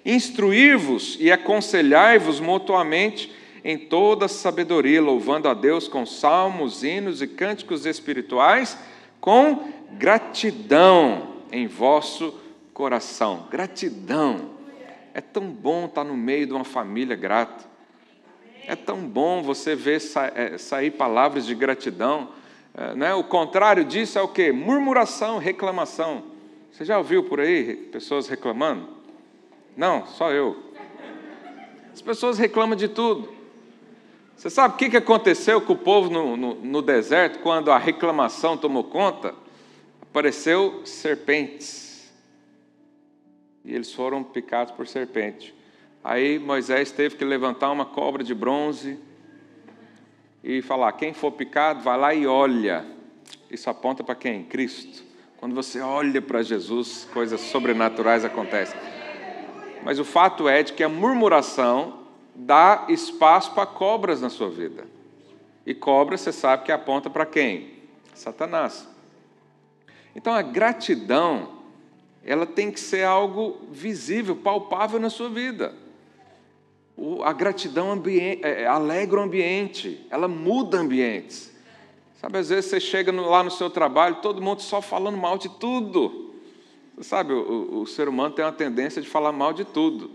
instruir-vos 0.05 1.17
e 1.21 1.31
aconselhai-vos 1.31 2.41
mutuamente 2.41 3.33
em 3.63 3.77
toda 3.77 4.29
sabedoria, 4.29 5.03
louvando 5.03 5.49
a 5.49 5.55
Deus 5.55 5.87
com 5.87 6.07
salmos, 6.07 6.83
hinos 6.83 7.21
e 7.21 7.27
cânticos 7.27 7.85
espirituais, 7.85 8.79
com 9.21 9.71
gratidão 9.99 11.43
em 11.53 11.67
vosso 11.67 12.35
coração. 12.73 13.49
Gratidão. 13.51 14.57
É 15.13 15.21
tão 15.21 15.51
bom 15.51 15.87
estar 15.87 16.05
no 16.05 16.17
meio 16.17 16.47
de 16.47 16.53
uma 16.53 16.65
família 16.65 17.17
grata. 17.17 17.67
É 18.69 18.77
tão 18.77 19.01
bom 19.01 19.43
você 19.43 19.75
ver 19.75 19.99
é, 20.35 20.59
sair 20.59 20.91
palavras 20.91 21.47
de 21.47 21.55
gratidão. 21.55 22.29
É, 22.75 22.95
né? 22.95 23.15
O 23.15 23.25
contrário 23.25 23.83
disso 23.83 24.19
é 24.19 24.23
o 24.23 24.29
que? 24.29 24.53
Murmuração, 24.53 25.39
reclamação. 25.39 26.25
Você 26.71 26.85
já 26.85 26.99
ouviu 26.99 27.25
por 27.25 27.41
aí 27.41 27.75
pessoas 27.75 28.29
reclamando? 28.29 28.87
Não, 29.75 30.07
só 30.07 30.31
eu. 30.33 30.55
As 31.95 32.03
pessoas 32.03 32.37
reclamam 32.37 32.77
de 32.77 32.89
tudo. 32.89 33.33
Você 34.37 34.51
sabe 34.51 34.75
o 34.75 34.77
que 34.77 34.95
aconteceu 34.99 35.63
com 35.63 35.73
o 35.73 35.79
povo 35.79 36.11
no, 36.11 36.37
no, 36.37 36.55
no 36.57 36.83
deserto 36.83 37.39
quando 37.39 37.73
a 37.73 37.79
reclamação 37.79 38.55
tomou 38.55 38.85
conta? 38.85 39.35
Apareceu 40.03 40.83
serpentes. 40.85 42.13
E 43.65 43.75
eles 43.75 43.95
foram 43.95 44.23
picados 44.23 44.75
por 44.75 44.87
serpente. 44.87 45.57
Aí 46.09 46.39
Moisés 46.39 46.91
teve 46.91 47.17
que 47.17 47.25
levantar 47.25 47.71
uma 47.71 47.85
cobra 47.85 48.25
de 48.25 48.35
bronze 48.35 48.99
e 50.43 50.63
falar: 50.63 50.93
quem 50.93 51.13
for 51.13 51.33
picado, 51.33 51.83
vai 51.83 51.99
lá 51.99 52.15
e 52.15 52.27
olha. 52.27 52.83
Isso 53.51 53.69
aponta 53.69 54.03
para 54.03 54.15
quem? 54.15 54.43
Cristo. 54.45 55.05
Quando 55.37 55.55
você 55.55 55.81
olha 55.83 56.23
para 56.23 56.43
Jesus, 56.43 57.07
coisas 57.13 57.43
sobrenaturais 57.43 58.25
acontecem. 58.25 58.81
Mas 59.85 59.99
o 59.99 60.05
fato 60.05 60.49
é 60.49 60.63
de 60.63 60.73
que 60.73 60.83
a 60.83 60.89
murmuração 60.89 62.05
dá 62.35 62.87
espaço 62.89 63.53
para 63.53 63.67
cobras 63.67 64.23
na 64.23 64.31
sua 64.31 64.49
vida. 64.49 64.87
E 65.67 65.75
cobra, 65.75 66.17
você 66.17 66.33
sabe 66.33 66.65
que 66.65 66.73
aponta 66.73 67.11
para 67.11 67.27
quem? 67.27 67.75
Satanás. 68.15 68.89
Então 70.17 70.33
a 70.33 70.41
gratidão, 70.41 71.51
ela 72.25 72.47
tem 72.47 72.71
que 72.71 72.81
ser 72.81 73.05
algo 73.05 73.59
visível, 73.71 74.37
palpável 74.37 74.99
na 74.99 75.11
sua 75.11 75.29
vida. 75.29 75.87
A 77.25 77.33
gratidão 77.33 78.03
é, 78.07 78.63
é, 78.63 78.67
alegra 78.67 79.21
o 79.21 79.23
ambiente, 79.23 80.05
ela 80.11 80.27
muda 80.27 80.79
ambientes. 80.79 81.53
Sabe, 82.21 82.39
às 82.39 82.49
vezes 82.49 82.71
você 82.71 82.81
chega 82.81 83.13
lá 83.13 83.45
no 83.45 83.51
seu 83.51 83.71
trabalho, 83.71 84.17
todo 84.17 84.43
mundo 84.43 84.61
só 84.61 84.83
falando 84.83 85.17
mal 85.17 85.39
de 85.39 85.49
tudo. 85.49 86.35
Sabe, 87.01 87.33
o, 87.33 87.83
o 87.83 87.87
ser 87.87 88.09
humano 88.09 88.35
tem 88.35 88.45
uma 88.45 88.51
tendência 88.51 89.01
de 89.01 89.09
falar 89.09 89.31
mal 89.31 89.53
de 89.53 89.65
tudo. 89.65 90.11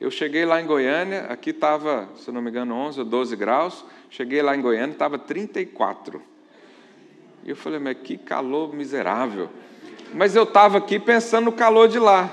Eu 0.00 0.10
cheguei 0.10 0.46
lá 0.46 0.60
em 0.60 0.66
Goiânia, 0.66 1.26
aqui 1.28 1.50
estava, 1.50 2.08
se 2.16 2.32
não 2.32 2.40
me 2.40 2.50
engano, 2.50 2.74
11 2.74 3.00
ou 3.00 3.06
12 3.06 3.36
graus. 3.36 3.84
Cheguei 4.08 4.40
lá 4.40 4.56
em 4.56 4.62
Goiânia, 4.62 4.92
estava 4.92 5.18
34. 5.18 6.20
E 7.44 7.50
eu 7.50 7.56
falei, 7.56 7.78
mas 7.78 7.98
que 8.02 8.16
calor 8.16 8.74
miserável. 8.74 9.50
Mas 10.14 10.34
eu 10.34 10.44
estava 10.44 10.78
aqui 10.78 10.98
pensando 10.98 11.46
no 11.46 11.52
calor 11.52 11.88
de 11.88 11.98
lá. 11.98 12.32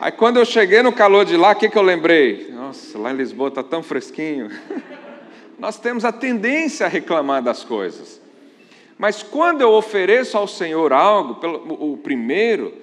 Aí 0.00 0.12
quando 0.12 0.36
eu 0.36 0.44
cheguei 0.44 0.82
no 0.82 0.92
calor 0.92 1.24
de 1.24 1.36
lá, 1.36 1.52
o 1.52 1.56
que, 1.56 1.68
que 1.68 1.78
eu 1.78 1.82
lembrei? 1.82 2.52
Nossa, 2.66 2.98
lá 2.98 3.12
em 3.12 3.16
Lisboa 3.16 3.48
está 3.48 3.62
tão 3.62 3.80
fresquinho. 3.80 4.50
Nós 5.56 5.78
temos 5.78 6.04
a 6.04 6.10
tendência 6.10 6.84
a 6.84 6.88
reclamar 6.88 7.40
das 7.40 7.62
coisas. 7.62 8.20
Mas 8.98 9.22
quando 9.22 9.60
eu 9.60 9.70
ofereço 9.70 10.36
ao 10.36 10.48
Senhor 10.48 10.92
algo, 10.92 11.36
pelo, 11.36 11.92
o 11.92 11.96
primeiro, 11.96 12.74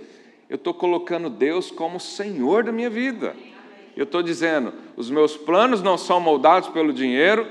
eu 0.49 0.55
estou 0.55 0.73
colocando 0.73 1.29
Deus 1.29 1.69
como 1.69 1.99
Senhor 1.99 2.63
da 2.63 2.71
minha 2.71 2.89
vida. 2.89 3.35
Eu 3.97 4.05
estou 4.05 4.23
dizendo: 4.23 4.73
os 4.95 5.09
meus 5.09 5.35
planos 5.35 5.83
não 5.83 5.97
são 5.97 6.17
moldados 6.21 6.69
pelo 6.69 6.93
dinheiro, 6.93 7.45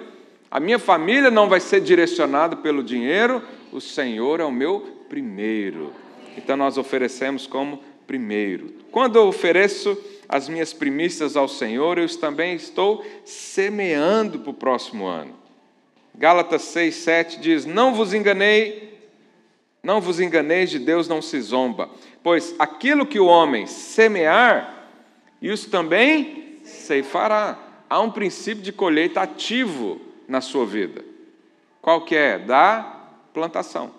a 0.50 0.58
minha 0.58 0.78
família 0.78 1.30
não 1.30 1.50
vai 1.50 1.60
ser 1.60 1.82
direcionada 1.82 2.56
pelo 2.56 2.82
dinheiro, 2.82 3.42
o 3.70 3.78
Senhor 3.80 4.40
é 4.40 4.44
o 4.44 4.50
meu 4.50 4.80
primeiro. 5.06 5.92
Então 6.34 6.56
nós 6.56 6.78
oferecemos 6.78 7.46
como 7.46 7.82
primeiro. 8.06 8.72
Quando 8.90 9.16
eu 9.16 9.26
ofereço 9.26 9.98
as 10.32 10.48
minhas 10.48 10.72
primícias 10.72 11.36
ao 11.36 11.46
Senhor, 11.46 11.98
eu 11.98 12.08
também 12.18 12.54
estou 12.54 13.04
semeando 13.22 14.38
para 14.38 14.50
o 14.50 14.54
próximo 14.54 15.04
ano. 15.04 15.34
Gálatas 16.14 16.62
6, 16.62 16.94
7 16.94 17.38
diz: 17.38 17.66
Não 17.66 17.94
vos 17.94 18.14
enganei, 18.14 18.98
não 19.82 20.00
vos 20.00 20.20
enganeis 20.20 20.70
de 20.70 20.78
Deus, 20.78 21.06
não 21.06 21.20
se 21.20 21.38
zomba, 21.42 21.90
pois 22.22 22.54
aquilo 22.58 23.04
que 23.04 23.20
o 23.20 23.26
homem 23.26 23.66
semear, 23.66 24.88
isso 25.42 25.68
também 25.68 26.58
ceifará. 26.64 27.58
Há 27.90 28.00
um 28.00 28.10
princípio 28.10 28.62
de 28.62 28.72
colheita 28.72 29.20
ativo 29.20 30.00
na 30.26 30.40
sua 30.40 30.64
vida. 30.64 31.04
Qual 31.82 32.06
que 32.06 32.16
é? 32.16 32.38
Da 32.38 33.02
plantação. 33.34 33.92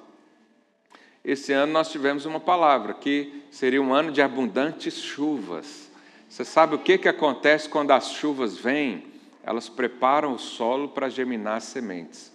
Esse 1.24 1.54
ano 1.54 1.74
nós 1.74 1.92
tivemos 1.92 2.26
uma 2.26 2.40
palavra 2.40 2.96
que 2.96 3.44
seria 3.52 3.80
um 3.80 3.94
ano 3.94 4.12
de 4.12 4.20
abundantes 4.20 4.96
chuvas. 4.96 5.93
Você 6.34 6.44
sabe 6.44 6.74
o 6.74 6.80
que, 6.80 6.98
que 6.98 7.08
acontece 7.08 7.70
quando 7.70 7.92
as 7.92 8.10
chuvas 8.10 8.58
vêm? 8.58 9.04
Elas 9.44 9.70
preparam 9.70 10.34
o 10.34 10.40
solo 10.40 10.88
para 10.88 11.08
germinar 11.08 11.58
as 11.58 11.66
sementes. 11.66 12.34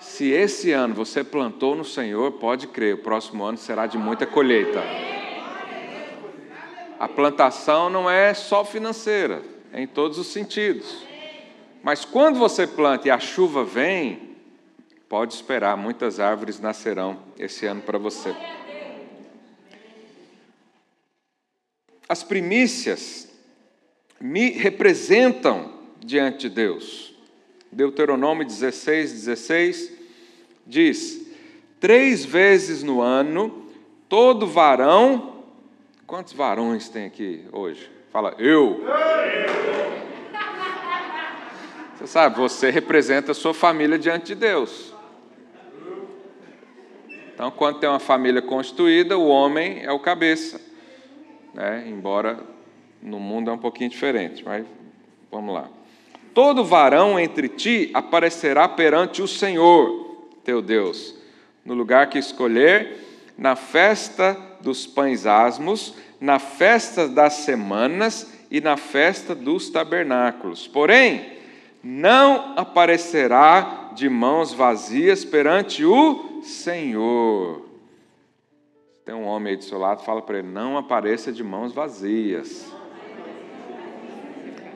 Se 0.00 0.32
esse 0.32 0.72
ano 0.72 0.96
você 0.96 1.22
plantou 1.22 1.76
no 1.76 1.84
Senhor, 1.84 2.32
pode 2.32 2.66
crer, 2.66 2.96
o 2.96 3.02
próximo 3.04 3.44
ano 3.44 3.56
será 3.56 3.86
de 3.86 3.96
muita 3.96 4.26
colheita. 4.26 4.82
A 6.98 7.06
plantação 7.06 7.88
não 7.88 8.10
é 8.10 8.34
só 8.34 8.64
financeira, 8.64 9.42
é 9.72 9.80
em 9.80 9.86
todos 9.86 10.18
os 10.18 10.26
sentidos. 10.26 11.06
Mas 11.84 12.04
quando 12.04 12.36
você 12.36 12.66
planta 12.66 13.06
e 13.06 13.12
a 13.12 13.20
chuva 13.20 13.62
vem, 13.62 14.34
pode 15.08 15.34
esperar, 15.34 15.76
muitas 15.76 16.18
árvores 16.18 16.58
nascerão 16.58 17.20
esse 17.38 17.64
ano 17.64 17.82
para 17.82 17.96
você. 17.96 18.34
As 22.08 22.22
primícias 22.22 23.28
me 24.20 24.50
representam 24.50 25.72
diante 25.98 26.48
de 26.48 26.54
Deus. 26.54 27.14
Deuteronômio 27.70 28.46
16, 28.46 29.12
16 29.12 29.92
diz: 30.66 31.26
Três 31.80 32.24
vezes 32.24 32.82
no 32.82 33.00
ano, 33.02 33.68
todo 34.08 34.46
varão 34.46 35.36
Quantos 36.06 36.32
varões 36.34 36.88
tem 36.88 37.04
aqui 37.04 37.44
hoje? 37.50 37.90
Fala, 38.12 38.36
eu. 38.38 38.84
Você 41.98 42.06
sabe, 42.06 42.36
você 42.36 42.70
representa 42.70 43.32
a 43.32 43.34
sua 43.34 43.54
família 43.54 43.98
diante 43.98 44.26
de 44.26 44.34
Deus. 44.34 44.94
Então, 47.32 47.50
quando 47.50 47.80
tem 47.80 47.88
uma 47.88 47.98
família 47.98 48.42
constituída, 48.42 49.16
o 49.16 49.26
homem 49.26 49.82
é 49.82 49.90
o 49.90 49.98
cabeça. 49.98 50.60
Né? 51.56 51.84
Embora 51.88 52.38
no 53.02 53.18
mundo 53.18 53.50
é 53.50 53.52
um 53.54 53.58
pouquinho 53.58 53.88
diferente, 53.88 54.44
mas 54.44 54.66
vamos 55.32 55.54
lá. 55.54 55.68
todo 56.34 56.62
varão 56.62 57.18
entre 57.18 57.48
ti 57.48 57.90
aparecerá 57.94 58.68
perante 58.68 59.22
o 59.22 59.26
Senhor, 59.26 60.28
teu 60.44 60.60
Deus, 60.60 61.14
no 61.64 61.72
lugar 61.72 62.10
que 62.10 62.18
escolher, 62.18 62.98
na 63.38 63.56
festa 63.56 64.36
dos 64.60 64.86
pães 64.86 65.24
asmos, 65.24 65.94
na 66.20 66.38
festa 66.38 67.08
das 67.08 67.32
semanas 67.34 68.30
e 68.50 68.60
na 68.60 68.76
festa 68.76 69.34
dos 69.34 69.70
tabernáculos. 69.70 70.66
Porém, 70.68 71.38
não 71.82 72.52
aparecerá 72.56 73.92
de 73.94 74.10
mãos 74.10 74.52
vazias 74.52 75.24
perante 75.24 75.86
o 75.86 76.42
Senhor. 76.42 77.65
Tem 79.06 79.14
um 79.14 79.22
homem 79.22 79.52
aí 79.52 79.56
do 79.56 79.62
seu 79.62 79.78
lado, 79.78 80.02
fala 80.02 80.20
para 80.20 80.40
ele: 80.40 80.48
não 80.48 80.76
apareça 80.76 81.30
de 81.30 81.44
mãos 81.44 81.72
vazias. 81.72 82.66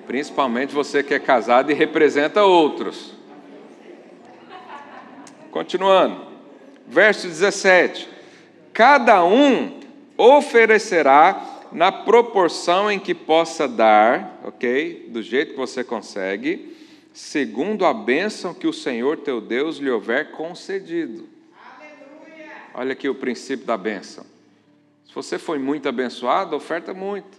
Principalmente 0.06 0.72
você 0.72 1.02
que 1.02 1.12
é 1.12 1.18
casado 1.18 1.72
e 1.72 1.74
representa 1.74 2.44
outros. 2.44 3.12
Continuando, 5.50 6.28
verso 6.86 7.26
17: 7.26 8.08
Cada 8.72 9.24
um 9.24 9.80
oferecerá 10.16 11.64
na 11.72 11.90
proporção 11.90 12.88
em 12.88 13.00
que 13.00 13.16
possa 13.16 13.66
dar, 13.66 14.40
ok? 14.44 15.08
Do 15.08 15.22
jeito 15.22 15.54
que 15.54 15.58
você 15.58 15.82
consegue, 15.82 16.76
segundo 17.12 17.84
a 17.84 17.92
bênção 17.92 18.54
que 18.54 18.68
o 18.68 18.72
Senhor 18.72 19.16
teu 19.16 19.40
Deus 19.40 19.78
lhe 19.78 19.90
houver 19.90 20.30
concedido. 20.30 21.29
Olha 22.80 22.94
aqui 22.94 23.10
o 23.10 23.14
princípio 23.14 23.66
da 23.66 23.76
bênção. 23.76 24.24
Se 25.04 25.14
você 25.14 25.38
foi 25.38 25.58
muito 25.58 25.86
abençoado, 25.86 26.56
oferta 26.56 26.94
muito. 26.94 27.38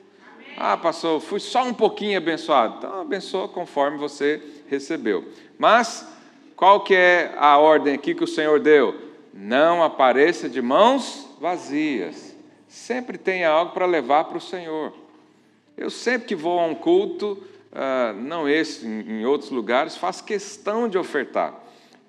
Ah, 0.56 0.78
pastor, 0.78 1.20
fui 1.20 1.40
só 1.40 1.64
um 1.64 1.74
pouquinho 1.74 2.16
abençoado. 2.16 2.76
Então, 2.78 3.02
abençoa 3.02 3.48
conforme 3.48 3.98
você 3.98 4.40
recebeu. 4.68 5.28
Mas, 5.58 6.08
qual 6.56 6.82
que 6.82 6.94
é 6.94 7.34
a 7.40 7.58
ordem 7.58 7.96
aqui 7.96 8.14
que 8.14 8.24
o 8.24 8.28
Senhor 8.28 8.60
deu? 8.60 8.96
Não 9.34 9.82
apareça 9.82 10.48
de 10.48 10.62
mãos 10.62 11.28
vazias. 11.40 12.38
Sempre 12.68 13.18
tenha 13.18 13.50
algo 13.50 13.74
para 13.74 13.88
levar 13.88 14.26
para 14.26 14.38
o 14.38 14.42
Senhor. 14.42 14.94
Eu 15.76 15.90
sempre 15.90 16.28
que 16.28 16.36
vou 16.36 16.60
a 16.60 16.68
um 16.68 16.76
culto, 16.76 17.42
ah, 17.72 18.14
não 18.16 18.48
esse, 18.48 18.86
em 18.86 19.26
outros 19.26 19.50
lugares, 19.50 19.98
faço 19.98 20.24
questão 20.24 20.88
de 20.88 21.00
ofertar. 21.00 21.60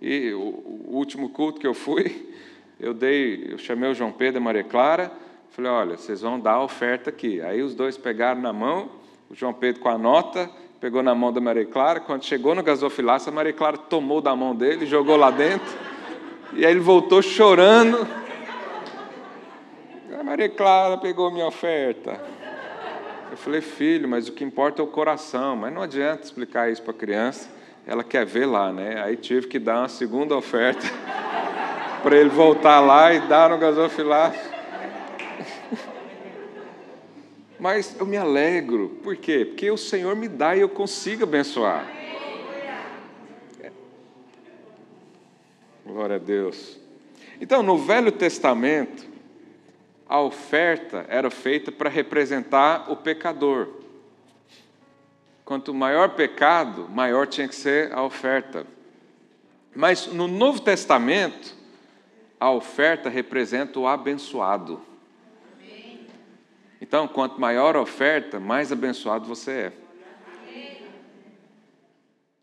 E 0.03 0.35
o 0.35 0.85
último 0.89 1.31
culto 1.31 1.59
que 1.59 1.67
eu 1.67 1.73
fui, 1.73 2.29
eu 2.83 2.93
dei, 2.93 3.47
eu 3.49 3.59
chamei 3.59 3.89
o 3.89 3.95
João 3.95 4.11
Pedro 4.11 4.39
e 4.39 4.43
a 4.43 4.45
Maria 4.45 4.65
Clara, 4.65 5.13
falei, 5.51 5.71
olha, 5.71 5.97
vocês 5.97 6.21
vão 6.21 6.41
dar 6.41 6.55
a 6.55 6.65
oferta 6.65 7.11
aqui. 7.11 7.41
Aí 7.41 7.63
os 7.63 7.77
dois 7.77 7.97
pegaram 7.97 8.41
na 8.41 8.53
mão, 8.53 8.91
o 9.31 9.37
João 9.37 9.55
Pedro 9.55 9.81
com 9.81 9.89
a 9.89 9.97
nota, 9.97 10.51
pegou 10.81 11.01
na 11.01 11.15
mão 11.15 11.33
da 11.33 11.41
Maria 11.41 11.65
Clara, 11.65 12.01
quando 12.01 12.25
chegou 12.25 12.57
no 12.57 12.63
gasofilácio, 12.63 13.31
a 13.31 13.35
Maria 13.35 13.53
Clara 13.53 13.79
tomou 13.79 14.21
da 14.21 14.35
mão 14.35 14.53
dele, 14.53 14.85
jogou 14.85 15.17
lá 15.17 15.31
dentro, 15.31 15.73
e 16.55 16.67
aí 16.67 16.73
ele 16.73 16.81
voltou 16.81 17.23
chorando. 17.23 18.05
A 20.19 20.25
Maria 20.25 20.49
Clara 20.49 20.99
pegou 20.99 21.31
minha 21.31 21.47
oferta. 21.47 22.21
Eu 23.31 23.37
falei, 23.37 23.61
filho, 23.61 24.09
mas 24.09 24.29
o 24.29 24.33
que 24.33 24.43
importa 24.43 24.83
é 24.83 24.85
o 24.85 24.89
coração. 24.89 25.57
Mas 25.57 25.73
não 25.73 25.83
adianta 25.83 26.25
explicar 26.25 26.71
isso 26.71 26.83
para 26.83 26.91
a 26.91 26.97
criança, 26.97 27.49
ela 27.87 28.05
quer 28.05 28.27
ver 28.27 28.45
lá, 28.45 28.73
né? 28.73 29.03
Aí 29.03 29.17
tive 29.17 29.47
que 29.47 29.59
dar 29.59 29.79
uma 29.79 29.89
segunda 29.89 30.37
oferta. 30.37 30.87
Para 32.03 32.17
ele 32.17 32.31
voltar 32.31 32.81
lá 32.81 33.15
e 33.15 33.21
dar 33.21 33.51
no 33.51 33.59
gasofilácio. 33.59 34.53
Mas 37.59 37.95
eu 37.99 38.05
me 38.05 38.17
alegro, 38.17 38.99
por 39.05 39.17
quê? 39.17 39.45
Porque 39.45 39.71
o 39.71 39.77
Senhor 39.77 40.17
me 40.17 40.27
dá 40.27 40.57
e 40.57 40.61
eu 40.61 40.69
consigo 40.69 41.23
abençoar. 41.23 41.87
Glória 45.87 46.17
a 46.17 46.19
Deus. 46.19 46.79
Então, 47.41 47.63
no 47.63 47.79
Velho 47.79 48.11
Testamento, 48.11 49.05
a 50.09 50.21
oferta 50.21 51.07
era 51.09 51.31
feita 51.31 51.71
para 51.71 51.89
representar 51.89 52.91
o 52.91 52.97
pecador. 52.97 53.69
Quanto 55.45 55.73
maior 55.73 56.11
pecado, 56.11 56.89
maior 56.89 57.27
tinha 57.27 57.47
que 57.47 57.55
ser 57.55 57.93
a 57.93 58.03
oferta. 58.03 58.67
Mas 59.75 60.07
no 60.07 60.27
Novo 60.27 60.61
Testamento, 60.61 61.62
a 62.43 62.51
oferta 62.51 63.09
representa 63.09 63.79
o 63.79 63.87
abençoado. 63.87 64.81
Então, 66.81 67.07
quanto 67.07 67.41
maior 67.41 67.77
a 67.77 67.81
oferta, 67.81 68.41
mais 68.41 68.73
abençoado 68.73 69.29
você 69.29 69.51
é. 69.53 69.73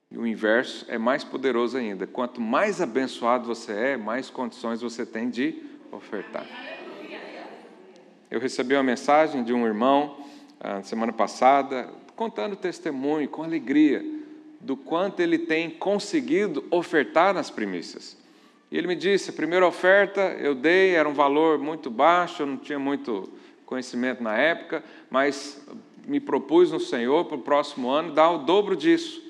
E 0.09 0.17
o 0.17 0.25
inverso 0.25 0.85
é 0.87 0.97
mais 0.97 1.25
poderoso 1.25 1.75
ainda. 1.75 2.07
Quanto 2.07 2.39
mais 2.39 2.79
abençoado 2.79 3.45
você 3.45 3.73
é, 3.73 3.97
mais 3.97 4.29
condições 4.29 4.79
você 4.79 5.05
tem 5.05 5.29
de 5.29 5.61
ofertar. 5.91 6.47
Eu 8.31 8.39
recebi 8.39 8.75
uma 8.75 8.83
mensagem 8.83 9.43
de 9.43 9.51
um 9.51 9.67
irmão 9.67 10.25
na 10.63 10.81
semana 10.81 11.11
passada, 11.11 11.89
contando 12.15 12.55
testemunho 12.55 13.27
com 13.27 13.43
alegria 13.43 14.01
do 14.61 14.77
quanto 14.77 15.19
ele 15.19 15.39
tem 15.39 15.69
conseguido 15.69 16.65
ofertar 16.71 17.33
nas 17.33 17.51
primícias. 17.51 18.18
E 18.71 18.77
ele 18.77 18.87
me 18.87 18.95
disse: 18.95 19.29
a 19.29 19.33
primeira 19.33 19.65
oferta 19.67 20.21
eu 20.39 20.53
dei, 20.53 20.95
era 20.95 21.07
um 21.07 21.13
valor 21.13 21.57
muito 21.57 21.89
baixo, 21.89 22.43
eu 22.43 22.47
não 22.47 22.57
tinha 22.57 22.79
muito 22.79 23.29
conhecimento 23.65 24.23
na 24.23 24.37
época, 24.37 24.83
mas 25.09 25.63
me 26.05 26.19
propus 26.19 26.71
no 26.71 26.79
Senhor 26.79 27.25
para 27.25 27.37
o 27.37 27.41
próximo 27.41 27.89
ano 27.89 28.13
dar 28.13 28.31
o 28.31 28.39
dobro 28.39 28.75
disso. 28.75 29.21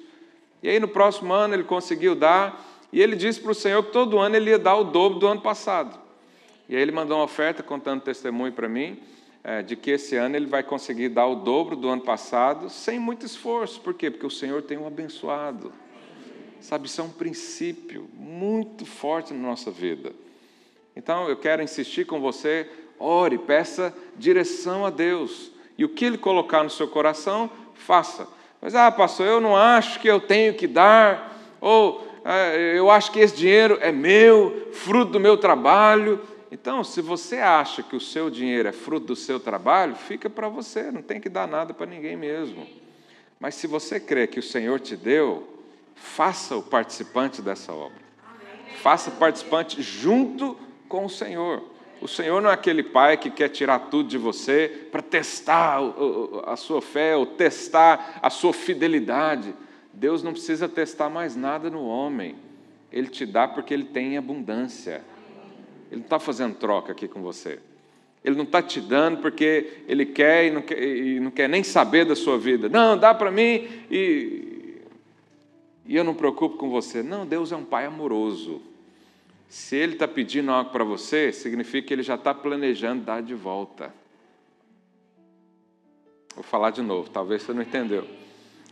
E 0.63 0.69
aí 0.69 0.79
no 0.79 0.87
próximo 0.87 1.33
ano 1.33 1.53
ele 1.53 1.63
conseguiu 1.63 2.15
dar, 2.15 2.65
e 2.91 3.01
ele 3.01 3.15
disse 3.15 3.39
para 3.39 3.51
o 3.51 3.55
Senhor 3.55 3.83
que 3.83 3.91
todo 3.91 4.17
ano 4.17 4.35
ele 4.35 4.49
ia 4.49 4.59
dar 4.59 4.75
o 4.75 4.83
dobro 4.85 5.19
do 5.19 5.27
ano 5.27 5.41
passado. 5.41 5.99
E 6.67 6.75
aí 6.75 6.81
ele 6.81 6.91
mandou 6.91 7.17
uma 7.17 7.23
oferta 7.23 7.63
contando 7.63 8.01
testemunho 8.01 8.53
para 8.53 8.69
mim, 8.69 8.99
é, 9.43 9.61
de 9.61 9.75
que 9.75 9.91
esse 9.91 10.15
ano 10.15 10.35
ele 10.35 10.45
vai 10.45 10.63
conseguir 10.63 11.09
dar 11.09 11.25
o 11.25 11.35
dobro 11.35 11.75
do 11.75 11.89
ano 11.89 12.01
passado, 12.01 12.69
sem 12.69 12.99
muito 12.99 13.25
esforço. 13.25 13.81
Por 13.81 13.93
quê? 13.93 14.11
Porque 14.11 14.25
o 14.25 14.29
Senhor 14.29 14.61
tem 14.61 14.77
um 14.77 14.85
abençoado. 14.85 15.71
Sabe, 16.61 16.87
isso 16.87 17.01
é 17.01 17.03
um 17.03 17.09
princípio 17.09 18.09
muito 18.13 18.85
forte 18.85 19.33
na 19.33 19.39
nossa 19.39 19.71
vida. 19.71 20.11
Então, 20.95 21.29
eu 21.29 21.37
quero 21.37 21.63
insistir 21.63 22.05
com 22.05 22.19
você, 22.19 22.69
ore, 22.99 23.37
peça 23.37 23.93
direção 24.17 24.85
a 24.85 24.89
Deus. 24.89 25.51
E 25.77 25.85
o 25.85 25.89
que 25.89 26.05
Ele 26.05 26.17
colocar 26.17 26.63
no 26.63 26.69
seu 26.69 26.87
coração, 26.87 27.49
faça. 27.73 28.27
Mas, 28.61 28.75
ah, 28.75 28.91
pastor, 28.91 29.25
eu 29.25 29.39
não 29.39 29.55
acho 29.55 29.99
que 29.99 30.07
eu 30.07 30.19
tenho 30.19 30.53
que 30.53 30.67
dar, 30.67 31.39
ou 31.61 32.05
ah, 32.25 32.53
eu 32.55 32.91
acho 32.91 33.11
que 33.11 33.19
esse 33.19 33.35
dinheiro 33.35 33.77
é 33.79 33.91
meu, 33.91 34.69
fruto 34.73 35.13
do 35.13 35.19
meu 35.19 35.37
trabalho. 35.37 36.21
Então, 36.51 36.83
se 36.83 37.01
você 37.01 37.37
acha 37.37 37.81
que 37.81 37.95
o 37.95 38.01
seu 38.01 38.29
dinheiro 38.29 38.67
é 38.67 38.73
fruto 38.73 39.07
do 39.07 39.15
seu 39.15 39.39
trabalho, 39.39 39.95
fica 39.95 40.29
para 40.29 40.49
você, 40.49 40.91
não 40.91 41.01
tem 41.01 41.21
que 41.21 41.29
dar 41.29 41.47
nada 41.47 41.73
para 41.73 41.85
ninguém 41.85 42.17
mesmo. 42.17 42.67
Mas 43.39 43.55
se 43.55 43.67
você 43.67 43.99
crê 43.99 44.27
que 44.27 44.39
o 44.39 44.43
Senhor 44.43 44.79
te 44.79 44.97
deu, 44.97 45.58
faça 45.99 46.55
o 46.55 46.61
participante 46.61 47.41
dessa 47.41 47.71
obra. 47.73 47.99
Faça 48.81 49.11
participante 49.11 49.81
junto 49.81 50.57
com 50.87 51.05
o 51.05 51.09
Senhor. 51.09 51.63
O 52.01 52.07
Senhor 52.07 52.41
não 52.41 52.49
é 52.49 52.53
aquele 52.53 52.81
pai 52.81 53.17
que 53.17 53.29
quer 53.29 53.49
tirar 53.49 53.79
tudo 53.91 54.07
de 54.07 54.17
você 54.17 54.87
para 54.89 55.01
testar 55.01 55.79
a 56.45 56.55
sua 56.55 56.81
fé 56.81 57.15
ou 57.15 57.25
testar 57.25 58.19
a 58.21 58.29
sua 58.29 58.53
fidelidade. 58.53 59.53
Deus 59.93 60.23
não 60.23 60.31
precisa 60.31 60.69
testar 60.69 61.09
mais 61.09 61.35
nada 61.35 61.69
no 61.69 61.85
homem. 61.85 62.35
Ele 62.91 63.07
te 63.07 63.25
dá 63.25 63.47
porque 63.47 63.73
ele 63.73 63.83
tem 63.83 64.17
abundância. 64.17 65.03
Ele 65.91 65.97
não 65.97 66.05
está 66.05 66.19
fazendo 66.19 66.55
troca 66.55 66.93
aqui 66.93 67.07
com 67.07 67.21
você. 67.21 67.59
Ele 68.23 68.35
não 68.35 68.43
está 68.43 68.61
te 68.61 68.79
dando 68.79 69.17
porque 69.17 69.81
ele 69.87 70.05
quer 70.05 70.47
e 70.47 70.51
não 70.51 70.61
quer, 70.61 70.81
e 70.81 71.19
não 71.19 71.31
quer 71.31 71.49
nem 71.49 71.63
saber 71.63 72.05
da 72.05 72.15
sua 72.15 72.37
vida. 72.37 72.69
Não, 72.69 72.97
dá 72.97 73.13
para 73.13 73.29
mim 73.31 73.67
e, 73.91 74.48
e 75.89 75.95
eu 75.95 76.03
não 76.03 76.13
preocupo 76.13 76.55
com 76.55 76.69
você. 76.69 77.01
Não, 77.01 77.25
Deus 77.25 77.51
é 77.51 77.55
um 77.55 77.65
pai 77.65 77.87
amoroso. 77.87 78.61
Se 79.49 79.75
Ele 79.75 79.93
está 79.93 80.07
pedindo 80.07 80.51
algo 80.51 80.69
para 80.69 80.83
você, 80.83 81.33
significa 81.33 81.87
que 81.87 81.93
Ele 81.95 82.03
já 82.03 82.13
está 82.13 82.31
planejando 82.31 83.05
dar 83.05 83.23
de 83.23 83.33
volta. 83.33 83.91
Vou 86.35 86.43
falar 86.43 86.69
de 86.69 86.83
novo, 86.83 87.09
talvez 87.09 87.41
você 87.41 87.53
não 87.53 87.63
entendeu. 87.63 88.07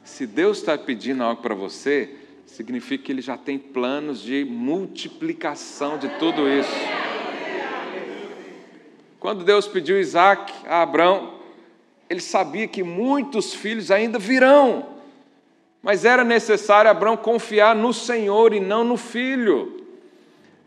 Se 0.06 0.28
Deus 0.28 0.60
está 0.60 0.78
pedindo 0.78 1.24
algo 1.24 1.42
para 1.42 1.56
você, 1.56 2.16
significa 2.46 3.06
que 3.06 3.12
Ele 3.12 3.24
já 3.24 3.36
tem 3.36 3.58
planos 3.58 4.22
de 4.22 4.46
multiplicação 4.46 5.98
de 5.98 6.10
tudo 6.20 6.48
isso. 6.48 6.70
Quando 9.20 9.44
Deus 9.44 9.68
pediu 9.68 10.00
Isaac 10.00 10.54
a 10.68 10.84
Abraão, 10.84 11.40
ele 12.08 12.22
sabia 12.22 12.68
que 12.68 12.84
muitos 12.84 13.56
filhos 13.56 13.90
ainda 13.90 14.20
virão. 14.20 14.97
Mas 15.82 16.06
era 16.06 16.24
necessário 16.24 16.92
Abraão 16.92 17.16
confiar 17.16 17.76
no 17.76 17.94
Senhor 17.94 18.54
e 18.54 18.60
não 18.60 18.84
no 18.84 18.98
filho. 18.98 19.86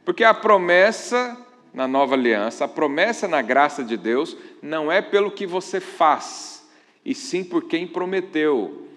Porque 0.04 0.24
a 0.24 0.32
promessa 0.32 1.36
na 1.72 1.86
nova 1.86 2.14
aliança, 2.14 2.64
a 2.64 2.68
promessa 2.68 3.28
na 3.28 3.40
graça 3.40 3.84
de 3.84 3.96
Deus, 3.96 4.36
não 4.60 4.90
é 4.90 5.00
pelo 5.00 5.30
que 5.30 5.46
você 5.46 5.80
faz, 5.80 6.68
e 7.04 7.14
sim 7.14 7.44
por 7.44 7.64
quem 7.64 7.86
prometeu. 7.86 8.88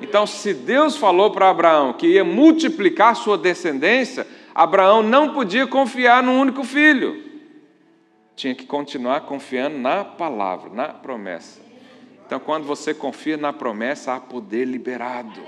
Então, 0.00 0.26
se 0.26 0.54
Deus 0.54 0.96
falou 0.96 1.30
para 1.30 1.50
Abraão 1.50 1.92
que 1.92 2.06
ia 2.06 2.24
multiplicar 2.24 3.16
sua 3.16 3.36
descendência, 3.36 4.26
Abraão 4.54 5.02
não 5.02 5.32
podia 5.32 5.66
confiar 5.66 6.22
num 6.22 6.40
único 6.40 6.62
filho. 6.62 7.24
Tinha 8.36 8.54
que 8.54 8.66
continuar 8.66 9.22
confiando 9.22 9.78
na 9.78 10.04
palavra, 10.04 10.70
na 10.72 10.88
promessa. 10.88 11.60
Então, 12.28 12.38
quando 12.38 12.66
você 12.66 12.92
confia 12.92 13.38
na 13.38 13.54
promessa, 13.54 14.12
há 14.12 14.20
poder 14.20 14.66
liberado. 14.66 15.40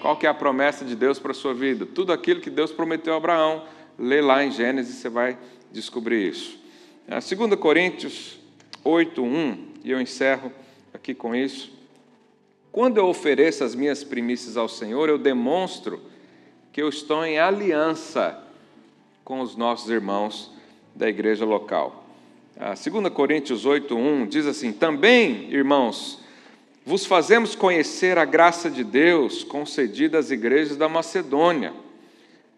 Qual 0.00 0.16
que 0.16 0.26
é 0.26 0.28
a 0.28 0.34
promessa 0.34 0.84
de 0.84 0.96
Deus 0.96 1.20
para 1.20 1.30
a 1.30 1.34
sua 1.34 1.54
vida? 1.54 1.86
Tudo 1.86 2.12
aquilo 2.12 2.40
que 2.40 2.50
Deus 2.50 2.72
prometeu 2.72 3.14
a 3.14 3.16
Abraão. 3.16 3.64
Lê 3.96 4.20
lá 4.20 4.44
em 4.44 4.50
Gênesis, 4.50 4.96
você 4.96 5.08
vai 5.08 5.38
descobrir 5.70 6.30
isso. 6.30 6.58
2 7.06 7.52
é, 7.52 7.56
Coríntios 7.56 8.40
8, 8.82 9.22
1, 9.22 9.68
e 9.84 9.92
eu 9.92 10.00
encerro 10.00 10.52
aqui 10.92 11.14
com 11.14 11.32
isso. 11.32 11.72
Quando 12.72 12.98
eu 12.98 13.06
ofereço 13.06 13.62
as 13.62 13.76
minhas 13.76 14.02
primícias 14.02 14.56
ao 14.56 14.68
Senhor, 14.68 15.08
eu 15.08 15.16
demonstro 15.16 16.02
que 16.72 16.82
eu 16.82 16.88
estou 16.88 17.24
em 17.24 17.38
aliança 17.38 18.36
com 19.22 19.38
os 19.38 19.54
nossos 19.54 19.88
irmãos 19.88 20.52
da 20.92 21.08
igreja 21.08 21.44
local. 21.44 21.97
2 22.58 23.08
Coríntios 23.12 23.64
8, 23.64 23.96
1 23.96 24.26
diz 24.26 24.44
assim: 24.44 24.72
Também, 24.72 25.48
irmãos, 25.52 26.18
vos 26.84 27.06
fazemos 27.06 27.54
conhecer 27.54 28.18
a 28.18 28.24
graça 28.24 28.68
de 28.68 28.82
Deus 28.82 29.44
concedida 29.44 30.18
às 30.18 30.32
igrejas 30.32 30.76
da 30.76 30.88
Macedônia, 30.88 31.72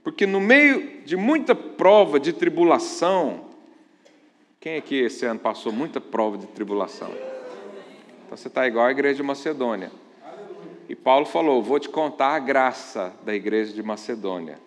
porque 0.02 0.26
no 0.26 0.40
meio 0.40 1.02
de 1.04 1.18
muita 1.18 1.54
prova 1.54 2.18
de 2.18 2.32
tribulação, 2.32 3.44
quem 4.58 4.76
aqui 4.76 4.96
esse 4.96 5.26
ano 5.26 5.38
passou 5.38 5.70
muita 5.70 6.00
prova 6.00 6.38
de 6.38 6.46
tribulação? 6.46 7.10
Então 8.24 8.38
você 8.38 8.48
está 8.48 8.66
igual 8.66 8.86
à 8.86 8.90
igreja 8.90 9.16
de 9.16 9.22
Macedônia. 9.22 9.92
E 10.88 10.94
Paulo 10.94 11.26
falou: 11.26 11.62
Vou 11.62 11.78
te 11.78 11.90
contar 11.90 12.36
a 12.36 12.38
graça 12.38 13.12
da 13.22 13.34
igreja 13.34 13.74
de 13.74 13.82
Macedônia. 13.82 14.58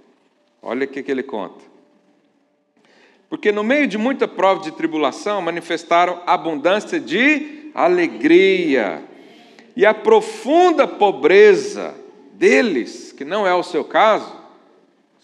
Olha 0.62 0.86
o 0.86 0.88
que 0.88 1.04
ele 1.12 1.24
conta. 1.24 1.73
Porque 3.34 3.52
no 3.52 3.64
meio 3.64 3.88
de 3.88 3.98
muita 3.98 4.28
prova 4.28 4.62
de 4.62 4.72
tribulação 4.72 5.42
manifestaram 5.42 6.22
abundância 6.24 7.00
de 7.00 7.72
alegria 7.74 9.04
e 9.76 9.88
a 9.88 9.92
profunda 9.92 10.88
pobreza 10.88 11.96
deles, 12.34 13.12
que 13.12 13.26
não 13.26 13.48
é 13.48 13.56
o 13.56 13.64
seu 13.64 13.84
caso, 13.84 14.32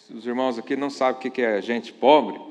os 0.10 0.26
irmãos 0.26 0.58
aqui 0.58 0.76
não 0.76 0.90
sabem 0.90 1.18
o 1.18 1.32
que 1.32 1.40
é 1.40 1.62
gente 1.62 1.94
pobre, 1.94 2.42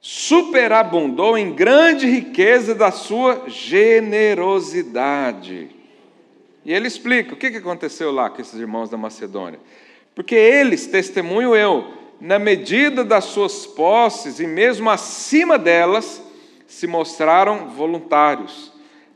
superabundou 0.00 1.36
em 1.36 1.52
grande 1.52 2.06
riqueza 2.06 2.74
da 2.74 2.90
sua 2.90 3.44
generosidade. 3.46 5.68
E 6.64 6.72
ele 6.72 6.88
explica 6.88 7.34
o 7.34 7.36
que 7.36 7.48
aconteceu 7.48 8.10
lá 8.10 8.30
com 8.30 8.40
esses 8.40 8.58
irmãos 8.58 8.88
da 8.88 8.96
Macedônia. 8.96 9.60
Porque 10.14 10.34
eles, 10.34 10.86
testemunho 10.86 11.54
eu, 11.54 11.99
na 12.20 12.38
medida 12.38 13.04
das 13.04 13.24
suas 13.24 13.66
posses 13.66 14.40
e 14.40 14.46
mesmo 14.46 14.90
acima 14.90 15.58
delas, 15.58 16.22
se 16.66 16.86
mostraram 16.86 17.70
voluntários 17.70 18.70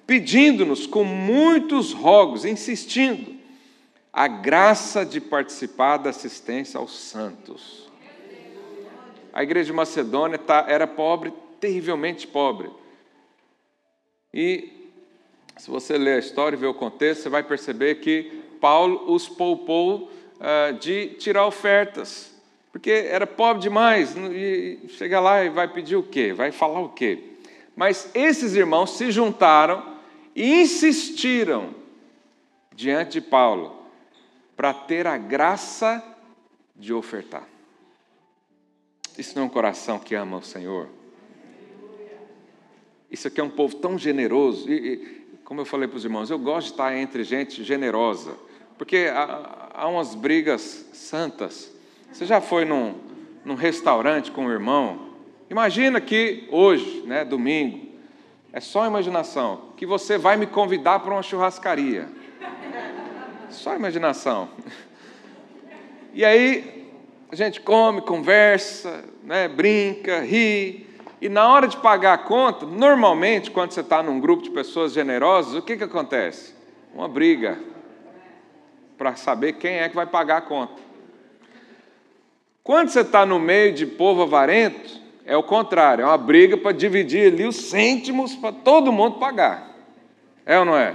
pedindo-nos 0.07 0.87
com 0.87 1.05
muitos 1.05 1.93
rogos, 1.93 2.45
insistindo, 2.45 3.35
a 4.13 4.29
graça 4.29 5.05
de 5.05 5.21
participar 5.21 5.97
da 5.97 6.11
assistência 6.11 6.79
aos 6.79 6.97
santos. 6.97 7.91
A 9.33 9.43
igreja 9.43 9.67
de 9.67 9.73
Macedônia 9.73 10.39
tá, 10.39 10.67
era 10.69 10.87
pobre, 10.87 11.33
terrivelmente 11.59 12.27
pobre. 12.27 12.71
E 14.33 14.91
se 15.57 15.71
você 15.71 15.99
ler 15.99 16.17
a 16.17 16.19
história 16.19 16.57
e 16.57 16.61
ver 16.61 16.67
o 16.67 16.75
contexto, 16.75 17.23
você 17.23 17.29
vai 17.29 17.43
perceber 17.43 17.97
que 17.97 18.43
Paulo 18.61 19.13
os 19.13 19.29
poupou 19.29 20.11
uh, 20.39 20.79
de 20.79 21.09
tirar 21.19 21.47
ofertas, 21.47 22.34
porque 22.75 22.91
era 22.91 23.25
pobre 23.25 23.63
demais. 23.63 24.17
E 24.17 24.81
chega 24.89 25.21
lá 25.21 25.45
e 25.45 25.49
vai 25.49 25.69
pedir 25.69 25.95
o 25.95 26.03
quê? 26.03 26.33
Vai 26.33 26.51
falar 26.51 26.81
o 26.81 26.89
quê? 26.89 27.37
Mas 27.77 28.11
esses 28.13 28.57
irmãos 28.57 28.97
se 28.97 29.13
juntaram 29.13 29.95
e 30.35 30.61
insistiram 30.61 31.73
diante 32.75 33.13
de 33.13 33.21
Paulo 33.21 33.81
para 34.57 34.75
ter 34.75 35.07
a 35.07 35.17
graça 35.17 36.03
de 36.75 36.93
ofertar. 36.93 37.47
Isso 39.17 39.37
não 39.37 39.45
é 39.45 39.47
um 39.47 39.51
coração 39.51 40.01
que 40.01 40.17
ama 40.17 40.39
o 40.39 40.43
Senhor? 40.43 40.89
Isso 43.09 43.29
aqui 43.29 43.41
é 43.41 43.45
um 43.45 43.51
povo 43.51 43.77
tão 43.77 43.97
generoso. 43.97 44.69
E, 44.69 44.75
e 44.75 44.97
como 45.45 45.61
eu 45.61 45.65
falei 45.65 45.87
para 45.87 45.99
os 45.99 46.05
irmãos, 46.05 46.29
eu 46.29 46.41
gosto 46.41 46.67
de 46.67 46.73
estar 46.73 46.93
entre 46.97 47.23
gente 47.23 47.63
generosa, 47.63 48.37
porque 48.77 49.09
há, 49.15 49.71
há 49.75 49.87
umas 49.87 50.17
brigas 50.17 50.89
santas. 50.93 51.73
Você 52.15 52.27
já 52.27 52.41
foi 52.41 52.65
num, 52.65 52.95
num 53.45 53.57
restaurante 53.57 54.31
com 54.31 54.47
um 54.47 54.51
irmão? 54.51 55.09
Imagina 55.51 56.01
que 56.01 56.47
hoje, 56.49 57.03
né, 57.05 57.25
domingo, 57.25 57.89
é 58.53 58.61
só 58.61 58.87
imaginação. 58.87 59.73
Que 59.77 59.85
você 59.85 60.17
vai 60.17 60.37
me 60.37 60.47
convidar 60.47 61.01
para 61.01 61.13
uma 61.13 61.25
churrascaria. 61.25 62.09
Só 63.51 63.75
imaginação. 63.75 64.49
E 66.13 66.25
aí 66.25 66.89
a 67.33 67.35
gente 67.35 67.61
come, 67.61 68.01
conversa, 68.01 69.03
né, 69.25 69.49
brinca, 69.49 70.21
ri. 70.21 70.87
E 71.21 71.29
na 71.29 71.49
hora 71.49 71.67
de 71.67 71.77
pagar 71.79 72.13
a 72.13 72.19
conta, 72.19 72.65
normalmente, 72.65 73.51
quando 73.51 73.73
você 73.73 73.81
está 73.81 74.05
num 74.05 74.21
grupo 74.21 74.45
de 74.45 74.51
pessoas 74.51 74.93
generosas, 74.93 75.57
o 75.57 75.63
que, 75.63 75.77
que 75.77 75.83
acontece? 75.83 76.55
Uma 76.95 77.09
briga 77.09 77.59
para 78.97 79.17
saber 79.17 79.55
quem 79.55 79.79
é 79.79 79.89
que 79.89 79.97
vai 79.97 80.07
pagar 80.07 80.37
a 80.37 80.43
conta. 80.43 80.84
Quando 82.65 82.89
você 82.89 83.01
está 83.01 83.27
no 83.27 83.39
meio 83.39 83.75
de 83.75 83.85
povo 83.85 84.23
avarento, 84.23 84.99
é 85.27 85.37
o 85.37 85.43
contrário, 85.43 86.03
é 86.03 86.07
uma 86.07 86.17
briga 86.17 86.57
para 86.57 86.73
dividir 86.73 87.31
ali 87.31 87.45
os 87.45 87.57
cêntimos 87.57 88.35
para 88.35 88.53
todo 88.53 88.91
mundo 88.91 89.19
pagar. 89.19 89.71
É 90.47 90.59
ou 90.59 90.65
não 90.65 90.75
é? 90.75 90.95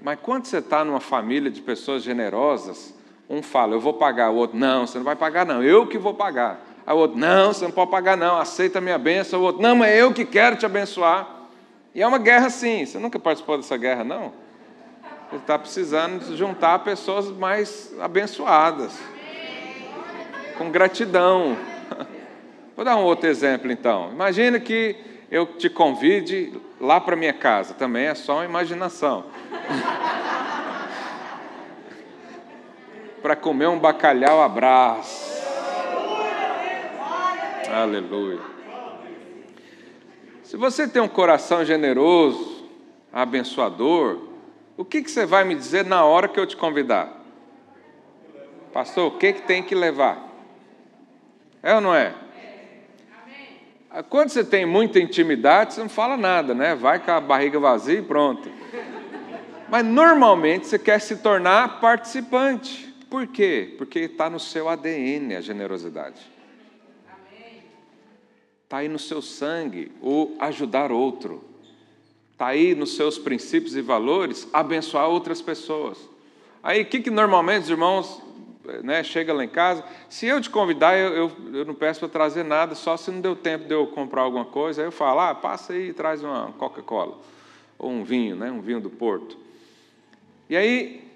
Mas 0.00 0.16
quando 0.22 0.44
você 0.44 0.58
está 0.58 0.84
numa 0.84 1.00
família 1.00 1.50
de 1.50 1.60
pessoas 1.60 2.04
generosas, 2.04 2.94
um 3.28 3.42
fala, 3.42 3.74
eu 3.74 3.80
vou 3.80 3.94
pagar, 3.94 4.30
o 4.30 4.36
outro, 4.36 4.56
não, 4.56 4.86
você 4.86 4.98
não 4.98 5.04
vai 5.04 5.16
pagar, 5.16 5.44
não, 5.44 5.60
eu 5.60 5.88
que 5.88 5.98
vou 5.98 6.14
pagar. 6.14 6.64
Aí 6.86 6.94
o 6.94 6.98
outro, 6.98 7.18
não, 7.18 7.52
você 7.52 7.64
não 7.64 7.72
pode 7.72 7.90
pagar, 7.90 8.16
não, 8.16 8.38
aceita 8.38 8.78
a 8.78 8.80
minha 8.80 8.96
bênção. 8.96 9.40
O 9.40 9.42
outro, 9.42 9.60
não, 9.60 9.74
mas 9.74 9.92
eu 9.92 10.14
que 10.14 10.24
quero 10.24 10.54
te 10.54 10.64
abençoar. 10.64 11.48
E 11.92 12.00
é 12.00 12.06
uma 12.06 12.18
guerra 12.18 12.46
assim. 12.46 12.86
Você 12.86 12.96
nunca 12.96 13.18
participou 13.18 13.56
dessa 13.56 13.76
guerra, 13.76 14.04
não? 14.04 14.32
Você 15.30 15.36
está 15.38 15.58
precisando 15.58 16.36
juntar 16.36 16.78
pessoas 16.78 17.28
mais 17.28 17.92
abençoadas, 17.98 18.96
com 20.56 20.70
gratidão. 20.70 21.56
Vou 22.76 22.84
dar 22.84 22.96
um 22.96 23.04
outro 23.04 23.28
exemplo 23.28 23.70
então. 23.70 24.10
Imagina 24.12 24.60
que 24.60 24.96
eu 25.30 25.46
te 25.46 25.68
convide 25.68 26.52
lá 26.80 27.00
para 27.00 27.16
minha 27.16 27.32
casa, 27.32 27.74
também 27.74 28.06
é 28.06 28.14
só 28.14 28.36
uma 28.36 28.44
imaginação. 28.44 29.24
para 33.22 33.34
comer 33.34 33.66
um 33.66 33.78
bacalhau 33.78 34.48
brás. 34.48 35.42
Aleluia. 37.68 38.40
Se 40.44 40.56
você 40.56 40.86
tem 40.86 41.02
um 41.02 41.08
coração 41.08 41.64
generoso, 41.64 42.68
abençoador, 43.12 44.20
o 44.76 44.84
que, 44.84 45.02
que 45.02 45.10
você 45.10 45.26
vai 45.26 45.42
me 45.42 45.56
dizer 45.56 45.84
na 45.84 46.04
hora 46.04 46.28
que 46.28 46.38
eu 46.38 46.46
te 46.46 46.56
convidar? 46.56 47.20
Pastor, 48.72 49.12
o 49.12 49.18
que, 49.18 49.32
que 49.32 49.42
tem 49.42 49.62
que 49.62 49.74
levar? 49.74 50.25
É 51.66 51.74
ou 51.74 51.80
não 51.80 51.92
é? 51.92 52.14
Quando 54.08 54.28
você 54.28 54.44
tem 54.44 54.64
muita 54.64 55.00
intimidade, 55.00 55.74
você 55.74 55.80
não 55.80 55.88
fala 55.88 56.16
nada, 56.16 56.54
né? 56.54 56.76
Vai 56.76 57.04
com 57.04 57.10
a 57.10 57.20
barriga 57.20 57.58
vazia 57.58 57.98
e 57.98 58.02
pronto. 58.02 58.48
Mas 59.68 59.84
normalmente 59.84 60.68
você 60.68 60.78
quer 60.78 61.00
se 61.00 61.16
tornar 61.16 61.80
participante. 61.80 62.94
Por 63.10 63.26
quê? 63.26 63.74
Porque 63.76 63.98
está 63.98 64.30
no 64.30 64.38
seu 64.38 64.68
ADN 64.68 65.34
a 65.34 65.40
generosidade. 65.40 66.20
Está 68.62 68.76
aí 68.76 68.88
no 68.88 68.98
seu 69.00 69.20
sangue 69.20 69.90
o 70.00 70.36
ajudar 70.38 70.92
outro. 70.92 71.42
Está 72.30 72.46
aí 72.46 72.76
nos 72.76 72.94
seus 72.94 73.18
princípios 73.18 73.74
e 73.74 73.82
valores 73.82 74.48
abençoar 74.52 75.08
outras 75.08 75.42
pessoas. 75.42 75.98
Aí 76.62 76.82
o 76.82 76.86
que, 76.86 77.00
que 77.00 77.10
normalmente 77.10 77.64
os 77.64 77.70
irmãos 77.70 78.22
né, 78.82 79.02
chega 79.02 79.32
lá 79.32 79.44
em 79.44 79.48
casa. 79.48 79.84
Se 80.08 80.26
eu 80.26 80.40
te 80.40 80.50
convidar, 80.50 80.96
eu, 80.96 81.14
eu, 81.14 81.32
eu 81.52 81.64
não 81.64 81.74
peço 81.74 82.00
para 82.00 82.08
trazer 82.08 82.44
nada, 82.44 82.74
só 82.74 82.96
se 82.96 83.10
não 83.10 83.20
deu 83.20 83.36
tempo 83.36 83.66
de 83.66 83.74
eu 83.74 83.86
comprar 83.86 84.22
alguma 84.22 84.44
coisa. 84.44 84.82
Aí 84.82 84.88
eu 84.88 84.92
falo, 84.92 85.20
ah, 85.20 85.34
passa 85.34 85.72
aí 85.72 85.90
e 85.90 85.92
traz 85.92 86.22
uma 86.22 86.52
Coca-Cola. 86.58 87.18
Ou 87.78 87.90
um 87.90 88.04
vinho, 88.04 88.36
né, 88.36 88.50
um 88.50 88.60
vinho 88.60 88.80
do 88.80 88.90
Porto. 88.90 89.36
E 90.48 90.56
aí, 90.56 91.06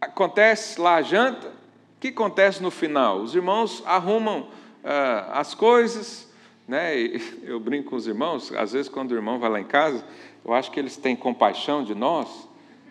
acontece 0.00 0.80
lá 0.80 0.96
a 0.96 1.02
janta. 1.02 1.48
O 1.48 2.00
que 2.00 2.08
acontece 2.08 2.62
no 2.62 2.70
final? 2.70 3.20
Os 3.20 3.34
irmãos 3.34 3.82
arrumam 3.86 4.48
ah, 4.84 5.30
as 5.34 5.54
coisas. 5.54 6.28
Né, 6.66 6.94
eu 7.42 7.58
brinco 7.58 7.90
com 7.90 7.96
os 7.96 8.06
irmãos, 8.06 8.52
às 8.52 8.72
vezes 8.72 8.90
quando 8.90 9.12
o 9.12 9.14
irmão 9.14 9.38
vai 9.38 9.48
lá 9.48 9.58
em 9.58 9.64
casa, 9.64 10.04
eu 10.44 10.52
acho 10.52 10.70
que 10.70 10.78
eles 10.78 10.96
têm 10.98 11.16
compaixão 11.16 11.82
de 11.82 11.94
nós, 11.94 12.46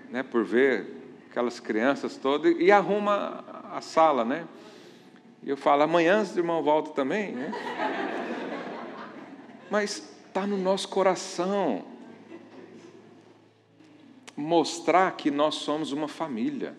né, 0.10 0.24
por 0.24 0.44
ver 0.44 0.98
aquelas 1.30 1.60
crianças 1.60 2.18
todas, 2.18 2.56
e 2.58 2.72
arruma 2.72 3.44
a 3.78 3.82
sala, 3.82 4.26
né? 4.26 4.48
E 5.44 5.50
eu 5.50 5.56
falo, 5.56 5.84
amanhã 5.84 6.24
o 6.24 6.38
irmão 6.38 6.64
volta 6.64 6.92
também, 6.92 7.32
né? 7.32 7.52
Mas 9.70 10.16
está 10.28 10.48
no 10.48 10.58
nosso 10.58 10.90
coração 10.90 11.86
mostrar 14.36 15.12
que 15.12 15.30
nós 15.30 15.56
somos 15.56 15.92
uma 15.92 16.08
família. 16.08 16.76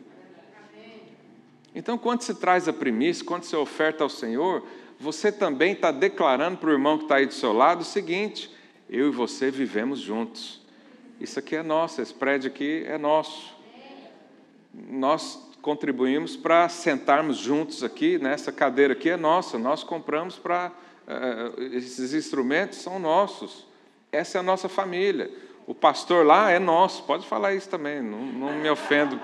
Então, 1.75 1.97
quando 1.97 2.23
se 2.23 2.35
traz 2.35 2.67
a 2.67 2.73
primícia, 2.73 3.25
quando 3.25 3.45
você 3.45 3.57
oferta 3.57 4.03
ao 4.03 4.11
Senhor, 4.11 4.67
você 4.99 5.31
também 5.31 5.75
está 5.75 5.93
declarando 5.93 6.59
para 6.59 6.71
o 6.71 6.73
irmão 6.73 6.99
que 6.99 7.05
está 7.05 7.17
aí 7.17 7.27
do 7.27 7.35
seu 7.35 7.53
lado 7.53 7.83
o 7.83 7.85
seguinte: 7.85 8.51
eu 8.91 9.09
e 9.09 9.11
você 9.11 9.51
vivemos 9.51 10.01
juntos. 10.01 10.61
Isso 11.21 11.39
aqui 11.39 11.55
é 11.55 11.63
nosso, 11.63 12.01
esse 12.01 12.15
prédio 12.15 12.51
aqui 12.51 12.85
é 12.87 12.99
nosso. 12.99 13.57
Nós 14.73 15.48
contribuímos 15.69 16.35
para 16.35 16.67
sentarmos 16.71 17.37
juntos 17.37 17.85
aqui, 17.85 18.17
nessa 18.17 18.51
cadeira 18.51 18.95
aqui 18.95 19.11
é 19.11 19.19
nossa, 19.19 19.59
nós 19.59 19.85
compramos 19.85 20.39
para. 20.39 20.73
Uh, 21.07 21.63
esses 21.75 22.15
instrumentos 22.15 22.79
são 22.79 22.99
nossos. 22.99 23.67
Essa 24.11 24.39
é 24.39 24.41
a 24.41 24.43
nossa 24.43 24.67
família. 24.67 25.31
O 25.67 25.75
pastor 25.75 26.25
lá 26.25 26.51
é 26.51 26.59
nosso, 26.59 27.03
pode 27.03 27.27
falar 27.27 27.53
isso 27.53 27.69
também, 27.69 28.01
não, 28.01 28.19
não 28.19 28.55
me 28.55 28.71
ofendo 28.71 29.21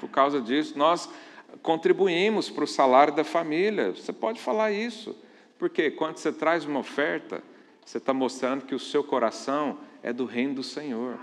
por 0.00 0.08
causa 0.08 0.40
disso. 0.40 0.76
Nós 0.76 1.08
contribuímos 1.62 2.50
para 2.50 2.64
o 2.64 2.66
salário 2.66 3.14
da 3.14 3.22
família, 3.22 3.92
você 3.92 4.12
pode 4.12 4.40
falar 4.40 4.72
isso, 4.72 5.16
porque 5.60 5.92
quando 5.92 6.16
você 6.16 6.32
traz 6.32 6.64
uma 6.64 6.80
oferta, 6.80 7.40
você 7.84 7.98
está 7.98 8.12
mostrando 8.12 8.64
que 8.64 8.74
o 8.74 8.80
seu 8.80 9.04
coração 9.04 9.78
é 10.02 10.12
do 10.12 10.24
reino 10.24 10.54
do 10.54 10.62
Senhor. 10.64 11.20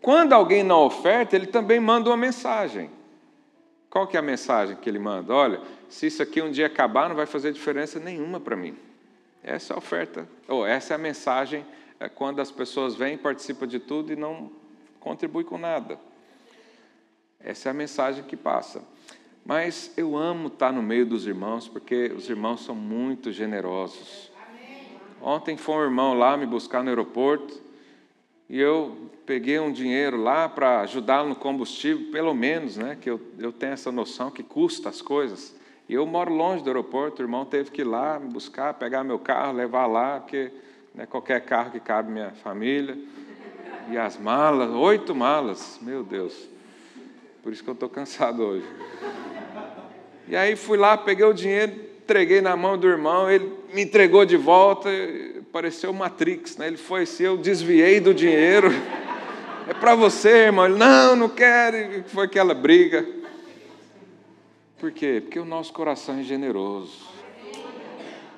Quando 0.00 0.32
alguém 0.32 0.62
não 0.62 0.84
oferta, 0.84 1.36
ele 1.36 1.46
também 1.46 1.78
manda 1.78 2.08
uma 2.10 2.16
mensagem. 2.16 2.90
Qual 3.88 4.06
que 4.06 4.16
é 4.16 4.20
a 4.20 4.22
mensagem 4.22 4.76
que 4.76 4.88
ele 4.88 4.98
manda? 4.98 5.34
Olha, 5.34 5.60
se 5.88 6.06
isso 6.06 6.22
aqui 6.22 6.40
um 6.40 6.50
dia 6.50 6.66
acabar, 6.66 7.08
não 7.08 7.16
vai 7.16 7.26
fazer 7.26 7.52
diferença 7.52 7.98
nenhuma 7.98 8.38
para 8.38 8.56
mim. 8.56 8.76
Essa 9.42 9.72
é 9.72 9.74
a 9.74 9.78
oferta, 9.78 10.28
ou 10.46 10.66
essa 10.66 10.94
é 10.94 10.96
a 10.96 10.98
mensagem 10.98 11.64
é 12.00 12.08
quando 12.08 12.40
as 12.40 12.50
pessoas 12.50 12.94
vêm, 12.94 13.18
participam 13.18 13.66
de 13.66 13.78
tudo 13.78 14.10
e 14.10 14.16
não 14.16 14.50
contribuem 14.98 15.44
com 15.44 15.58
nada. 15.58 16.00
Essa 17.38 17.68
é 17.68 17.70
a 17.70 17.74
mensagem 17.74 18.24
que 18.24 18.36
passa. 18.36 18.82
Mas 19.44 19.92
eu 19.98 20.16
amo 20.16 20.48
estar 20.48 20.72
no 20.72 20.82
meio 20.82 21.04
dos 21.04 21.26
irmãos, 21.26 21.68
porque 21.68 22.10
os 22.16 22.28
irmãos 22.30 22.64
são 22.64 22.74
muito 22.74 23.30
generosos. 23.30 24.32
Ontem 25.20 25.58
foi 25.58 25.74
um 25.74 25.82
irmão 25.82 26.14
lá 26.14 26.38
me 26.38 26.46
buscar 26.46 26.82
no 26.82 26.88
aeroporto, 26.88 27.60
e 28.50 28.60
eu 28.60 28.96
peguei 29.24 29.60
um 29.60 29.70
dinheiro 29.70 30.16
lá 30.20 30.48
para 30.48 30.80
ajudá-lo 30.80 31.28
no 31.28 31.36
combustível, 31.36 32.10
pelo 32.10 32.34
menos, 32.34 32.76
né, 32.76 32.98
que 33.00 33.08
eu, 33.08 33.20
eu 33.38 33.52
tenho 33.52 33.74
essa 33.74 33.92
noção 33.92 34.28
que 34.28 34.42
custa 34.42 34.88
as 34.88 35.00
coisas. 35.00 35.54
E 35.88 35.94
eu 35.94 36.04
moro 36.04 36.34
longe 36.34 36.64
do 36.64 36.68
aeroporto, 36.68 37.22
o 37.22 37.24
irmão 37.24 37.44
teve 37.44 37.70
que 37.70 37.82
ir 37.82 37.84
lá 37.84 38.18
buscar, 38.18 38.74
pegar 38.74 39.04
meu 39.04 39.20
carro, 39.20 39.52
levar 39.52 39.86
lá, 39.86 40.18
porque 40.18 40.50
não 40.92 41.04
é 41.04 41.06
qualquer 41.06 41.42
carro 41.42 41.70
que 41.70 41.78
cabe 41.78 42.10
minha 42.10 42.32
família. 42.32 42.98
E 43.88 43.96
as 43.96 44.18
malas, 44.18 44.68
oito 44.70 45.14
malas, 45.14 45.78
meu 45.80 46.02
Deus. 46.02 46.48
Por 47.44 47.52
isso 47.52 47.62
que 47.62 47.70
eu 47.70 47.74
estou 47.74 47.88
cansado 47.88 48.42
hoje. 48.42 48.66
E 50.26 50.34
aí 50.34 50.56
fui 50.56 50.76
lá, 50.76 50.96
peguei 50.98 51.24
o 51.24 51.32
dinheiro, 51.32 51.72
entreguei 52.02 52.40
na 52.40 52.56
mão 52.56 52.76
do 52.76 52.88
irmão, 52.88 53.30
ele 53.30 53.52
me 53.72 53.82
entregou 53.82 54.24
de 54.24 54.36
volta, 54.36 54.88
pareceu 55.52 55.92
Matrix, 55.92 56.56
né? 56.56 56.68
Ele 56.68 56.76
foi 56.76 57.02
assim, 57.02 57.24
eu 57.24 57.36
desviei 57.36 58.00
do 58.00 58.14
dinheiro. 58.14 58.68
É 59.68 59.74
para 59.74 59.94
você, 59.94 60.46
irmão. 60.46 60.66
Ele, 60.66 60.78
não, 60.78 61.16
não 61.16 61.28
quero. 61.28 61.76
E 61.76 62.02
foi 62.04 62.26
aquela 62.26 62.54
briga. 62.54 63.06
Por 64.78 64.90
quê? 64.92 65.20
Porque 65.20 65.38
o 65.38 65.44
nosso 65.44 65.72
coração 65.72 66.18
é 66.18 66.22
generoso. 66.22 67.08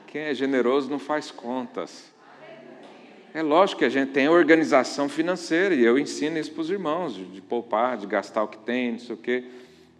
Quem 0.06 0.22
é 0.22 0.34
generoso 0.34 0.90
não 0.90 0.98
faz 0.98 1.30
contas. 1.30 2.10
É 3.34 3.40
lógico 3.40 3.78
que 3.78 3.84
a 3.84 3.88
gente 3.88 4.10
tem 4.10 4.28
organização 4.28 5.08
financeira, 5.08 5.74
e 5.74 5.82
eu 5.82 5.98
ensino 5.98 6.38
isso 6.38 6.52
para 6.52 6.60
os 6.60 6.68
irmãos, 6.68 7.14
de, 7.14 7.40
poupar, 7.40 7.96
de 7.96 8.06
gastar 8.06 8.42
o 8.42 8.48
que 8.48 8.58
tem, 8.58 8.92
não 8.92 8.98
sei 8.98 9.14
o 9.14 9.18
quê. 9.18 9.44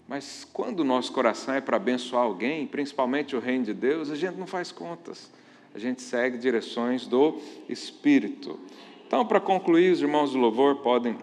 Mas 0.07 0.47
quando 0.53 0.81
o 0.81 0.85
nosso 0.85 1.13
coração 1.13 1.55
é 1.55 1.61
para 1.63 1.79
abençoar 1.79 2.25
alguém, 2.25 2.67
principalmente 2.67 3.35
o 3.35 3.41
reino 3.41 3.65
de 3.65 3.73
Deus, 3.73 4.11
a 4.11 4.15
gente 4.15 4.37
não 4.37 4.47
faz 4.47 4.71
contas 4.71 5.31
a 5.75 5.79
gente 5.79 6.03
segue 6.03 6.37
direções 6.37 7.07
do 7.07 7.39
Espírito. 7.69 8.59
Então, 9.07 9.25
para 9.25 9.41
concluir, 9.41 9.91
os 9.91 10.03
irmãos 10.03 10.33
do 10.33 10.39
louvor 10.39 10.77
podem 10.77 11.17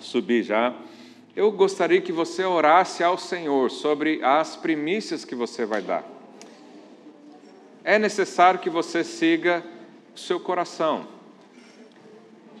subir 0.00 0.42
já. 0.42 0.74
Eu 1.34 1.50
gostaria 1.50 2.00
que 2.00 2.12
você 2.12 2.44
orasse 2.44 3.02
ao 3.02 3.16
Senhor 3.16 3.70
sobre 3.70 4.22
as 4.22 4.56
primícias 4.56 5.24
que 5.24 5.34
você 5.34 5.64
vai 5.64 5.80
dar. 5.80 6.04
É 7.82 7.98
necessário 7.98 8.60
que 8.60 8.68
você 8.68 9.02
siga 9.02 9.64
o 10.14 10.18
seu 10.18 10.38
coração. 10.38 11.06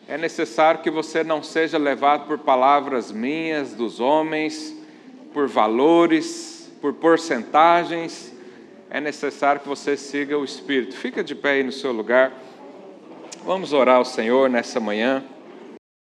É 0.08 0.16
necessário 0.16 0.80
que 0.80 0.90
você 0.90 1.22
não 1.22 1.42
seja 1.42 1.76
levado 1.76 2.26
por 2.26 2.38
palavras 2.38 3.12
minhas, 3.12 3.74
dos 3.74 4.00
homens, 4.00 4.74
por 5.32 5.46
valores, 5.46 6.72
por 6.80 6.94
porcentagens, 6.94 8.32
é 8.90 9.00
necessário 9.00 9.60
que 9.60 9.68
você 9.68 9.96
siga 9.96 10.36
o 10.36 10.44
Espírito. 10.44 10.96
Fica 10.96 11.22
de 11.22 11.34
pé 11.34 11.52
aí 11.52 11.62
no 11.62 11.70
seu 11.70 11.92
lugar. 11.92 12.32
Vamos 13.44 13.72
orar 13.72 13.96
ao 13.96 14.04
Senhor 14.04 14.50
nessa 14.50 14.80
manhã. 14.80 15.24